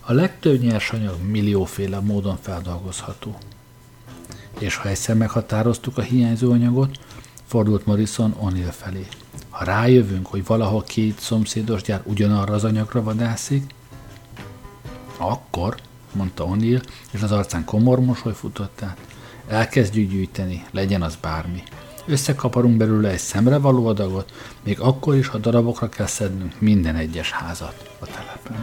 [0.00, 3.36] A legtöbb nyersanyag millióféle módon feldolgozható.
[4.58, 6.98] És ha egyszer meghatároztuk a hiányzó anyagot,
[7.46, 9.06] fordult Morrison O'Neill felé.
[9.52, 13.74] Ha rájövünk, hogy valahol két szomszédos gyár ugyanarra az anyagra vadászik,
[15.16, 15.76] akkor,
[16.12, 18.98] mondta O'Neill, és az arcán komor mosoly futott át,
[19.48, 21.62] elkezdjük gyűjteni, legyen az bármi.
[22.06, 24.32] Összekaparunk belőle egy szemrevaló adagot,
[24.64, 28.62] még akkor is, ha darabokra kell szednünk minden egyes házat a telepen.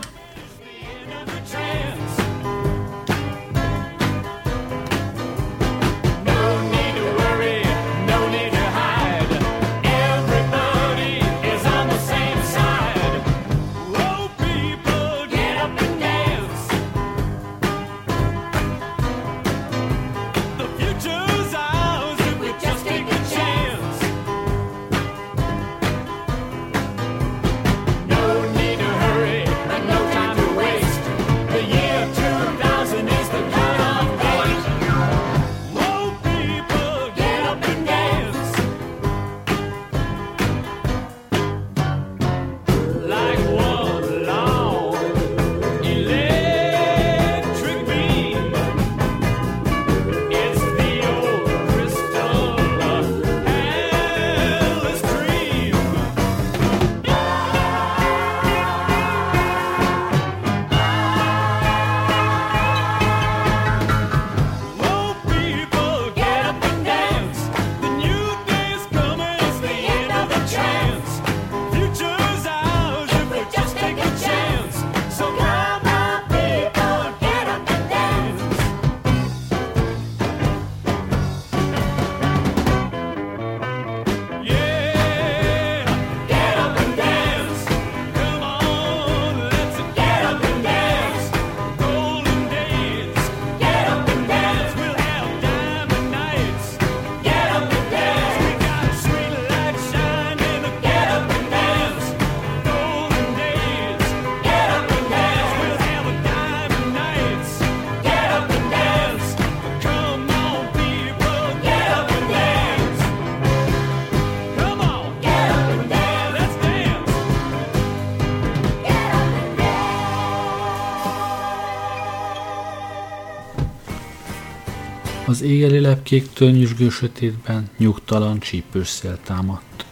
[125.30, 129.86] Az éjjeli lepkéktől nyüzsgő sötétben nyugtalan csípős szél támadt.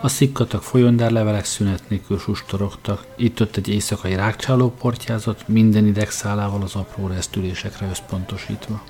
[0.00, 7.06] A szikkatak folyondárlevelek szünet nélkül sustorogtak, itt-ott egy éjszakai rákcsáló portyázott, minden idegszálával az apró
[7.06, 8.82] resztülésekre összpontosítva.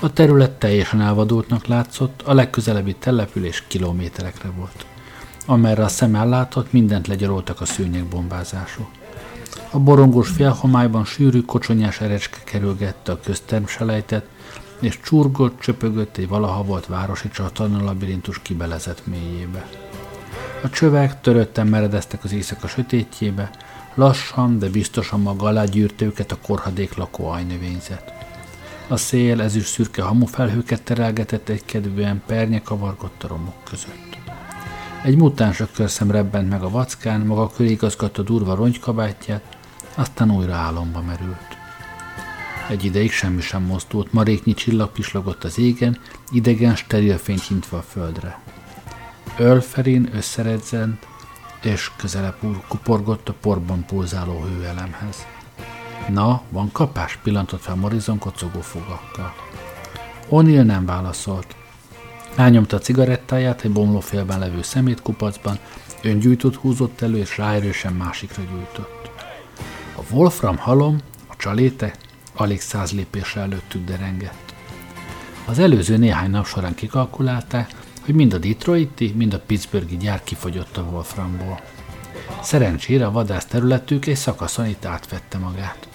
[0.00, 4.86] A terület teljesen elvadultnak látszott, a legközelebbi település kilométerekre volt.
[5.46, 8.88] Amerre a szem ellátott, mindent legyaroltak a szőnyegbombázások.
[9.70, 14.26] A borongós félhomályban sűrű kocsonyás erecske kerülgette a köztermselejtet,
[14.80, 19.68] és csurgott, csöpögött egy valaha volt városi csatorna labirintus kibelezett mélyébe.
[20.62, 23.50] A csövek törötten meredeztek az éjszaka sötétjébe,
[23.94, 28.12] lassan, de biztosan maga alá gyűrte őket a korhadék lakó ajnövényzet.
[28.88, 34.18] A szél ezüst szürke hamufelhőket terelgetett egy kedvűen pernye kavargott a romok között.
[35.02, 39.56] Egy mutáns körszem rebbent meg a vackán, maga köré igazgatta durva ronygykabátját,
[39.94, 41.65] aztán újra álomba merült.
[42.68, 45.98] Egy ideig semmi sem mozdult, maréknyi csillag pislogott az égen,
[46.30, 48.40] idegen steril fényt hintve a földre.
[49.38, 51.06] Ölferin összeredzent,
[51.62, 52.36] és közelebb
[52.68, 55.26] kuporgott a porban pulzáló hőelemhez.
[56.08, 57.18] Na, van kapás?
[57.22, 59.34] pillantott fel Morrison kocogó fogakkal.
[60.30, 61.56] O'Neill nem válaszolt.
[62.36, 65.58] Elnyomta a cigarettáját egy bomlófélben levő szemétkupacban,
[66.02, 69.10] öngyújtót húzott elő, és ráerősen másikra gyújtott.
[69.96, 71.94] A Wolfram halom, a csaléte
[72.36, 74.54] alig száz lépésre előttük derengett.
[75.44, 77.70] Az előző néhány nap során kikalkulálták,
[78.04, 81.60] hogy mind a Detroiti, mind a Pittsburghi gyár kifogyott a Wolframból.
[82.42, 85.88] Szerencsére a vadász területük egy szakaszon itt átvette magát.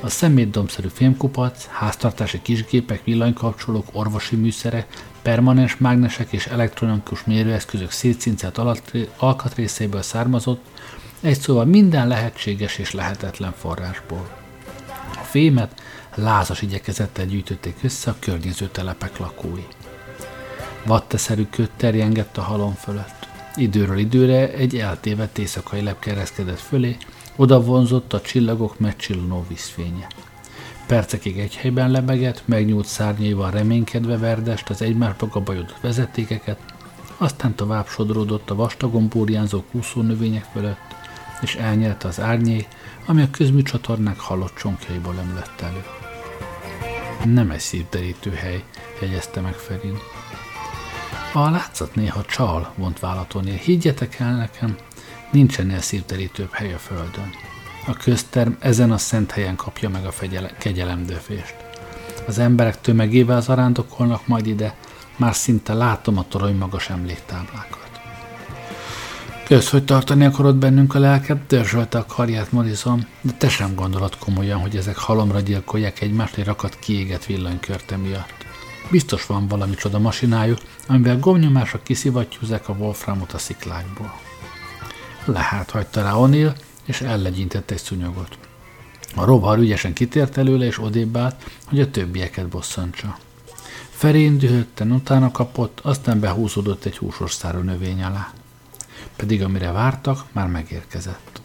[0.00, 4.86] A szemétdomszerű fémkupac, háztartási kisgépek, villanykapcsolók, orvosi műszerek,
[5.22, 8.60] permanens mágnesek és elektronikus mérőeszközök szétcincelt
[9.16, 10.64] alkatrészéből származott,
[11.20, 14.43] egy szóval minden lehetséges és lehetetlen forrásból.
[15.34, 15.82] Fémet
[16.14, 19.66] lázas igyekezettel gyűjtötték össze a környező telepek lakói.
[20.86, 23.28] Vattaszerű köt terjengett a halom fölött.
[23.54, 26.96] Időről időre egy eltévedt éjszakai lep kereszkedett fölé,
[27.36, 30.06] oda vonzott a csillagok megcsillanó vízfénye.
[30.86, 36.58] Percekig egy helyben lebegett, megnyúlt szárnyaival reménykedve verdest az egymásba gabajodott vezetékeket,
[37.16, 40.94] aztán tovább sodródott a vastagon burjánzó kúszó növények fölött,
[41.40, 42.66] és elnyelte az árnyé,
[43.06, 45.84] ami a közműcsatornák halott csonkjaiból emlett elő.
[47.34, 48.64] Nem egy szívderítő hely,
[49.00, 49.98] jegyezte meg Ferin.
[51.32, 53.56] A látszat néha csal, vont vállatonél.
[53.56, 54.76] Higgyetek el nekem,
[55.32, 57.30] nincsen el szívderítőbb hely a földön.
[57.86, 60.12] A közterm ezen a szent helyen kapja meg a
[60.58, 61.54] kegyelemdöfést.
[62.26, 64.76] Az emberek tömegével zarándokolnak majd ide,
[65.16, 67.83] már szinte látom a torony magas emléktáblákat.
[69.44, 74.18] Kösz, hogy tartani akarod bennünk a lelket, dörzsölte a karját Morrison, de te sem gondolod
[74.18, 78.34] komolyan, hogy ezek halomra gyilkolják egymást egy rakat kiégett villanykörte miatt.
[78.90, 84.14] Biztos van valami csoda masinájuk, amivel gomnyomásra kiszivattyúzák a Wolframot a sziklákból.
[85.24, 88.38] Lehát hagyta rá O'Neill, és ellegyintett egy szunyogot.
[89.14, 93.18] A rovar ügyesen kitért előle, és odébb állt, hogy a többieket bosszantsa.
[93.90, 98.32] Ferén dühötten utána kapott, aztán behúzódott egy húsos szárú növény alá.
[99.16, 101.40] Pedig amire vártak, már megérkezett.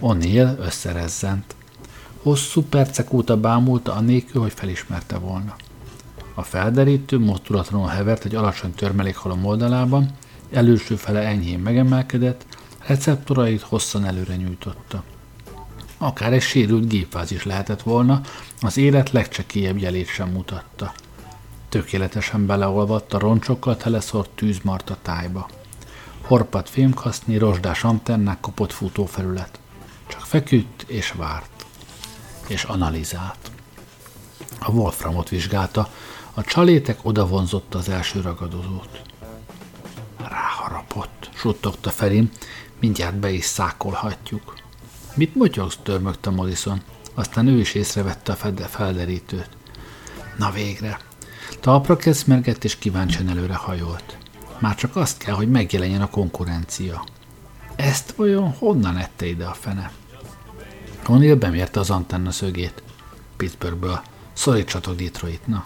[0.00, 1.54] O'Neill összerezzent.
[2.22, 5.56] Hosszú percek óta bámulta a nélkül, hogy felismerte volna.
[6.34, 10.10] A felderítő mozdulatlanul hevert egy alacsony törmelékhalom oldalában,
[10.52, 12.46] előső fele enyhén megemelkedett,
[12.86, 15.02] receptorait hosszan előre nyújtotta.
[15.98, 18.20] Akár egy sérült gépváz lehetett volna,
[18.60, 20.92] az élet legcsekélyebb jelét sem mutatta.
[21.68, 25.48] Tökéletesen beleolvadt a roncsokkal teleszort tűzmarta tájba.
[26.28, 29.60] Horpat fémkaszni, rozsdás antennák kopott futófelület.
[30.06, 31.66] Csak feküdt és várt.
[32.48, 33.50] És analizált.
[34.58, 35.90] A Wolframot vizsgálta,
[36.34, 39.02] a csalétek odavonzotta az első ragadozót.
[40.18, 42.30] Ráharapott, suttogta Ferin,
[42.80, 44.54] mindjárt be is szákolhatjuk.
[45.14, 46.82] Mit motyogsz, törmögte Morrison.
[47.14, 49.50] Aztán ő is észrevette a fede felderítőt.
[50.36, 50.98] Na végre.
[51.60, 54.17] Talpra keszmergett és kíváncsian előre hajolt.
[54.58, 57.04] Már csak azt kell, hogy megjelenjen a konkurencia.
[57.76, 59.92] Ezt vajon honnan ette ide a fene?
[61.06, 62.82] O'Neill bemérte az antenna szögét.
[63.36, 64.00] Pittsburghből.
[64.32, 65.64] Szorítsatok Detroit, na.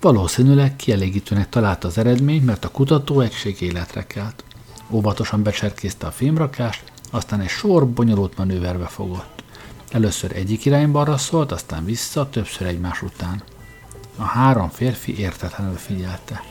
[0.00, 4.44] Valószínűleg kielégítőnek találta az eredményt, mert a kutató egység életre kelt.
[4.90, 9.42] Óvatosan becserkészte a fémrakást, aztán egy sor bonyolult manőverbe fogott.
[9.90, 13.42] Először egyik irányba szólt, aztán vissza, többször egymás után.
[14.16, 16.42] A három férfi értetlenül figyelte.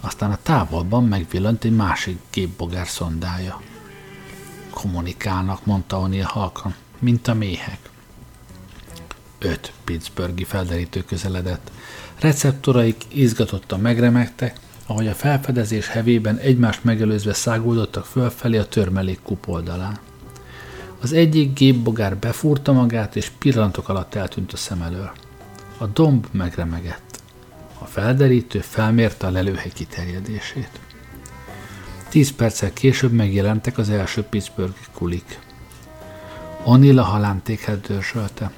[0.00, 3.60] Aztán a távolban megvillant egy másik gépbogár szondája.
[4.70, 7.78] Kommunikálnak, mondta O'Neill halkan, mint a méhek.
[9.38, 11.70] Öt Pittsburghi felderítő közeledett.
[12.18, 19.98] Receptoraik izgatottan megremegtek, ahogy a felfedezés hevében egymást megelőzve száguldottak fölfelé a törmelék kupoldalán.
[21.00, 25.12] Az egyik gépbogár befúrta magát, és pillantok alatt eltűnt a szem elől.
[25.78, 27.09] A domb megremegett.
[27.82, 30.80] A felderítő felmérte a lelőhely kiterjedését.
[32.08, 35.38] Tíz perccel később megjelentek az első Pittsburgh kulik.
[36.66, 38.50] O'Neill a halántékhez dörzsölte.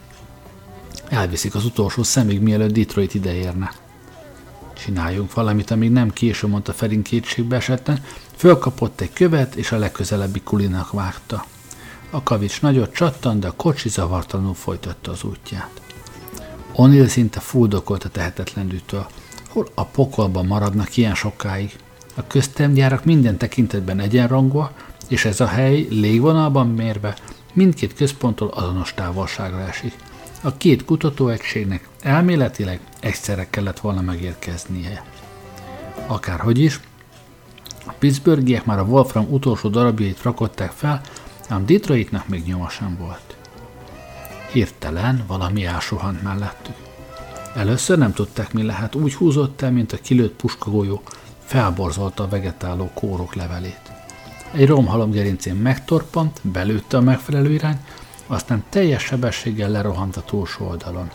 [1.08, 3.72] Elviszik az utolsó szemig, mielőtt Detroit ideérne.
[4.74, 8.04] Csináljunk valamit, amíg nem késő, mondta Ferin kétségbe esetten.
[8.36, 11.44] Fölkapott egy követ, és a legközelebbi kulinak vágta.
[12.10, 15.81] A kavics nagyot csattan, de a kocsi zavartalanul folytatta az útját.
[16.74, 19.06] Onil szinte fuldokolt a tehetetlenültől.
[19.48, 21.76] Hol a pokolban maradnak ilyen sokáig?
[22.14, 27.16] A köztemgyárak minden tekintetben egyenrangúak, és ez a hely légvonalban mérve
[27.52, 29.94] mindkét központtól azonos távolságra esik.
[30.40, 35.04] A két kutatóegységnek elméletileg egyszerre kellett volna megérkeznie.
[36.06, 36.80] Akárhogy is,
[37.86, 41.00] a Pittsburghiek már a Wolfram utolsó darabjait rakották fel,
[41.48, 43.31] ám Detroitnak még nyoma sem volt.
[44.52, 46.74] Hirtelen valami elsuhant mellettük.
[47.54, 51.02] Először nem tudták, mi lehet, úgy húzott el, mint a kilőtt puskagolyó,
[51.44, 53.92] felborzolta a vegetáló kórok levelét.
[54.52, 57.84] Egy romhalom gerincén megtorpant, belőtte a megfelelő irány,
[58.26, 61.10] aztán teljes sebességgel lerohant a túlsó oldalon.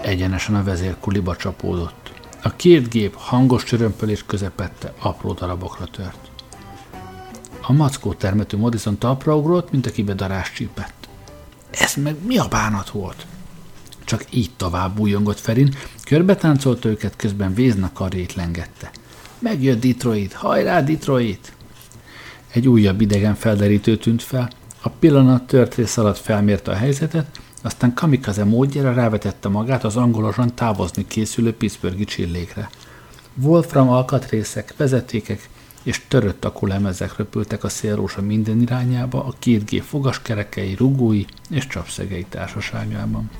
[0.00, 2.12] Egyenesen a vezérkuliba csapódott.
[2.42, 6.30] A két gép hangos csörömpölés közepette apró darabokra tört.
[7.62, 11.05] A mackó termető Modison talpra ugrott, mint akibe darás csípett.
[11.70, 13.26] Ez meg mi a bánat volt?
[14.04, 18.90] Csak így tovább bújongott Ferin, körbetáncolta őket, közben Vézna karjét lengette.
[19.38, 21.52] Megjött Detroit, hajrá Detroit!
[22.52, 24.50] Egy újabb idegen felderítő tűnt fel,
[24.82, 30.54] a pillanat tört rész alatt felmérte a helyzetet, aztán kamikaze módjára rávetette magát az angolosan
[30.54, 32.70] távozni készülő Pittsburghi csillégre.
[33.34, 35.48] Wolfram alkatrészek, vezetékek
[35.86, 42.26] és törött akulemezek röpültek a szélrósa minden irányába a két gép fogaskerekei, rugói és csapszegei
[42.28, 43.30] társaságában.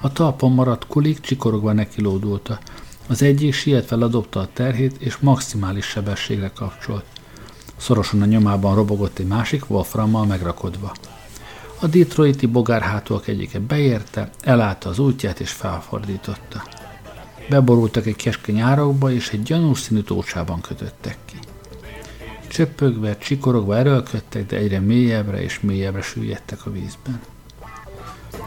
[0.00, 2.58] A talpon maradt kulik csikorogva nekilódulta.
[3.06, 7.04] Az egyik sietve ledobta a terhét, és maximális sebességre kapcsolt.
[7.76, 10.92] Szorosan a nyomában robogott egy másik Wolframmal megrakodva.
[11.80, 16.62] A Detroiti bogárhátúak egyike beérte, elállta az útját és felfordította.
[17.48, 21.36] Beborultak egy keskeny árokba, és egy gyanús színű tócsában kötöttek ki.
[22.48, 27.20] Csöppögve, csikorogva erőlködtek, de egyre mélyebbre és mélyebbre süllyedtek a vízben.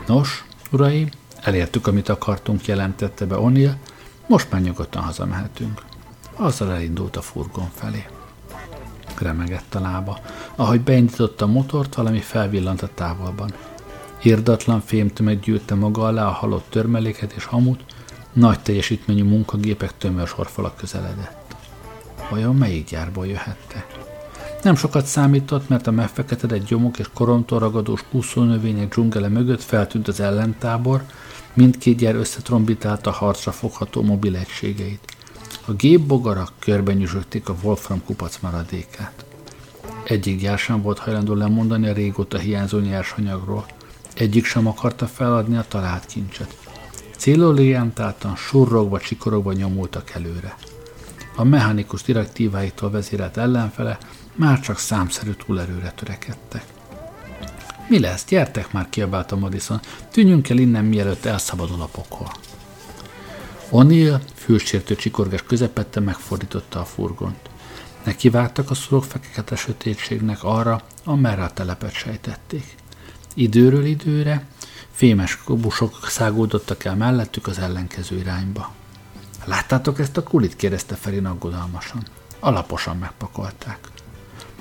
[0.08, 1.10] Nos, uraim,
[1.42, 3.74] elértük, amit akartunk, jelentette be O'Neill,
[4.28, 5.82] most már nyugodtan hazamehetünk.
[6.36, 8.06] Azzal elindult a furgon felé
[9.22, 10.20] remegett a lába.
[10.56, 13.54] Ahogy beindította a motort, valami felvillant a távolban.
[14.22, 17.84] Irdatlan fémtömeg gyűlte maga alá a halott törmeléket és hamut,
[18.34, 21.56] nagy teljesítményű munkagépek tömör sorfalak közeledett.
[22.30, 23.98] Vajon melyik gyárból jöhettek?
[24.64, 30.20] Nem sokat számított, mert a megfeketedett gyomok és koromtól ragadós kúszónövények dzsungele mögött feltűnt az
[30.20, 31.04] ellentábor,
[31.54, 35.16] mindkét gyár összetrombitálta harcra fogható mobil egységeit.
[35.66, 39.26] A gépbogarak körben nyüzsögték a Wolfram kupac maradékát.
[40.04, 43.66] Egyik gyár sem volt hajlandó lemondani a régóta hiányzó nyersanyagról.
[44.14, 46.69] Egyik sem akarta feladni a talált kincset.
[47.20, 50.56] Célorientáltan, surrogva, csikorogva nyomultak előre.
[51.36, 53.98] A mechanikus direktíváitól vezérelt ellenfele
[54.36, 56.64] már csak számszerű túlerőre törekedtek.
[57.88, 58.26] Mi lesz?
[58.26, 59.80] Gyertek már, kiabálta Madison.
[60.12, 62.32] Tűnjünk el innen, mielőtt elszabadul a pokol.
[63.72, 67.50] O'Neill fülsértő csikorgás közepette megfordította a furgont.
[68.04, 72.76] Nekivágtak a szurok fekete sötétségnek arra, amerre a telepet sejtették.
[73.34, 74.48] Időről időre
[75.00, 78.74] fémes kobusok szágódottak el mellettük az ellenkező irányba.
[79.46, 80.56] Láttátok ezt a kulit?
[80.56, 82.04] kérdezte Ferin aggodalmasan.
[82.40, 83.80] Alaposan megpakolták.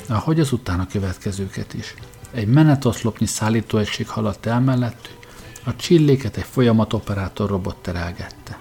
[0.08, 1.94] Ahogy az utána következőket is.
[2.30, 5.16] Egy menetoszlopnyi szállítóegység haladt el mellettük,
[5.64, 8.58] a csilléket egy folyamatoperátor robot terelgette.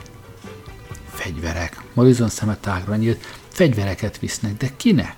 [1.09, 1.81] Fegyverek.
[1.93, 3.25] Morrison szeme tágra nyílt.
[3.47, 5.15] Fegyvereket visznek, de kinek?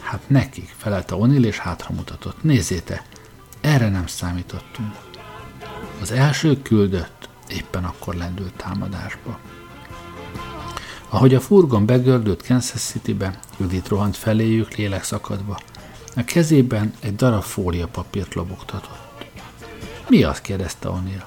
[0.00, 2.42] Hát nekik, felelte Onil és hátra mutatott.
[2.42, 3.04] Nézzéte,
[3.60, 5.03] erre nem számítottunk.
[6.00, 9.38] Az első küldött éppen akkor lendült támadásba.
[11.08, 15.58] Ahogy a furgon begördült Kansas City-be, Judit rohant feléjük lélek szakadva.
[16.16, 19.26] A kezében egy darab fóliapapírt lobogtatott.
[20.08, 20.40] Mi az?
[20.40, 21.26] kérdezte O'Neill.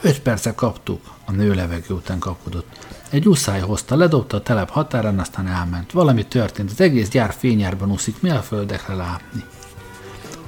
[0.00, 2.86] Öt perce kaptuk, a nő levegő után kapkodott.
[3.10, 5.92] Egy uszály hozta, ledobta a telep határán, aztán elment.
[5.92, 9.44] Valami történt, az egész gyár fényárban úszik, mi a földekre látni.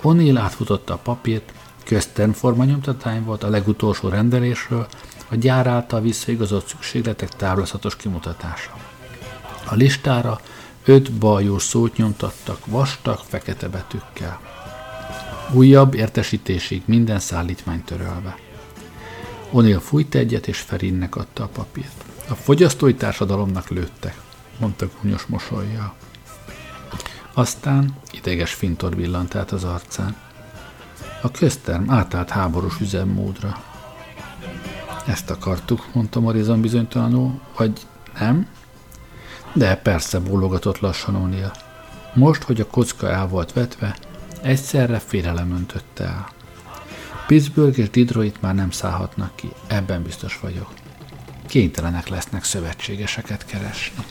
[0.02, 1.52] O'Neill átfutotta a papírt,
[1.86, 2.34] köztern
[2.64, 4.86] nyomtatány volt a legutolsó rendelésről,
[5.28, 8.76] a gyár által visszaigazolt szükségletek táblázatos kimutatása.
[9.68, 10.40] A listára
[10.84, 14.40] öt bajós szót nyomtattak vastag, fekete betűkkel.
[15.52, 18.38] Újabb értesítésig minden szállítmány törölve.
[19.52, 22.04] O'Neill fújt egyet, és Ferinnek adta a papírt.
[22.28, 24.20] A fogyasztói társadalomnak lőttek,
[24.58, 25.94] mondta gúnyos mosolyjal.
[27.32, 30.16] Aztán ideges fintor villant át az arcán.
[31.22, 33.62] A közterm átállt háborús üzemmódra.
[35.06, 37.72] Ezt akartuk, mondta Morizon bizonytalanul, vagy
[38.18, 38.46] nem?
[39.52, 41.52] De persze, bólogatott lassan O'Neill.
[42.14, 43.96] Most, hogy a kocka el volt vetve,
[44.42, 46.28] egyszerre félelem öntötte el.
[47.26, 50.72] Pittsburgh és Detroit már nem szállhatnak ki, ebben biztos vagyok.
[51.46, 54.04] Kénytelenek lesznek szövetségeseket keresni.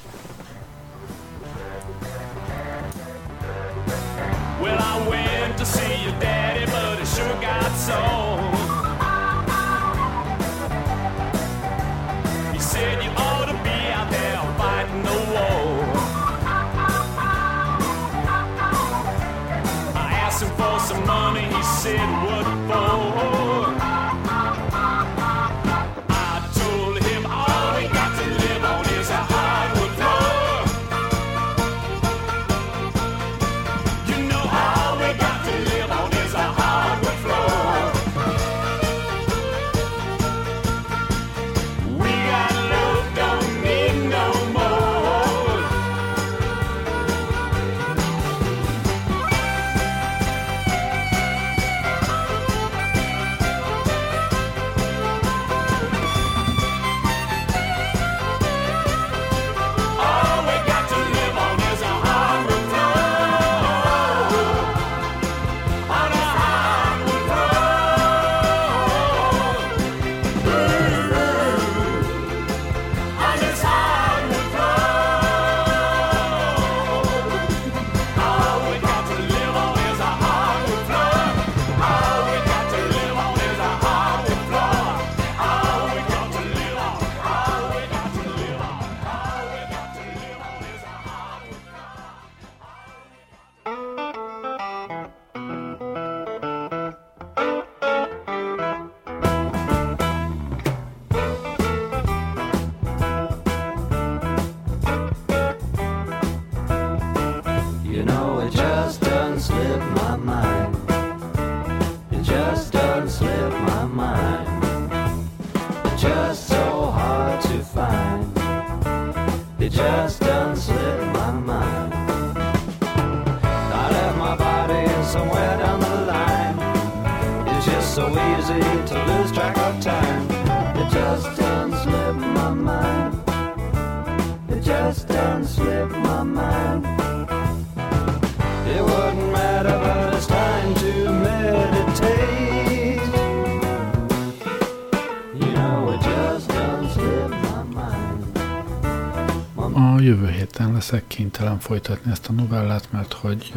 [151.65, 153.53] Folytatni ezt a novellát, mert hogy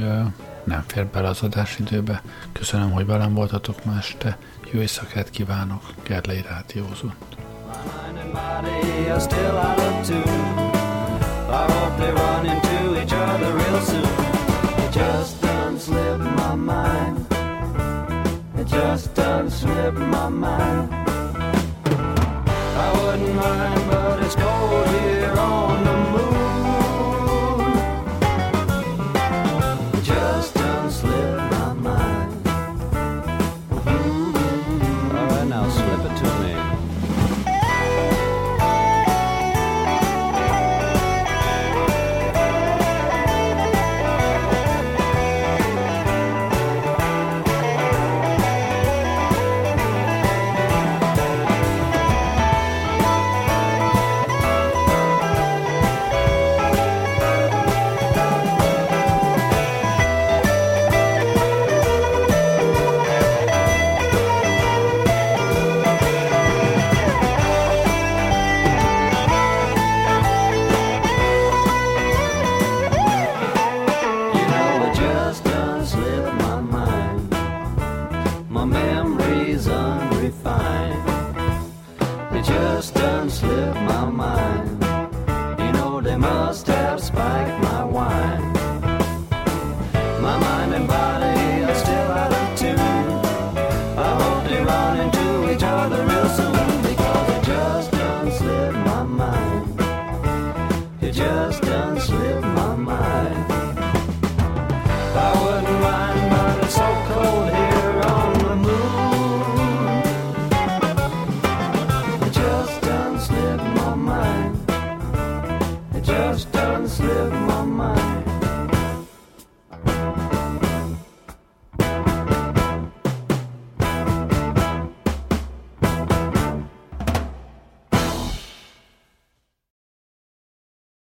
[0.64, 2.22] nem fér bele az adásidőbe.
[2.52, 4.38] Köszönöm, hogy velem voltatok ma este.
[4.70, 6.38] Jó éjszakát kívánok, Gerlei.
[6.38, 6.72] I.
[14.84, 15.40] It just
[15.78, 17.26] slipped my mind.
[18.58, 20.92] It just done slipped my mind.
[22.84, 25.17] I wouldn't mind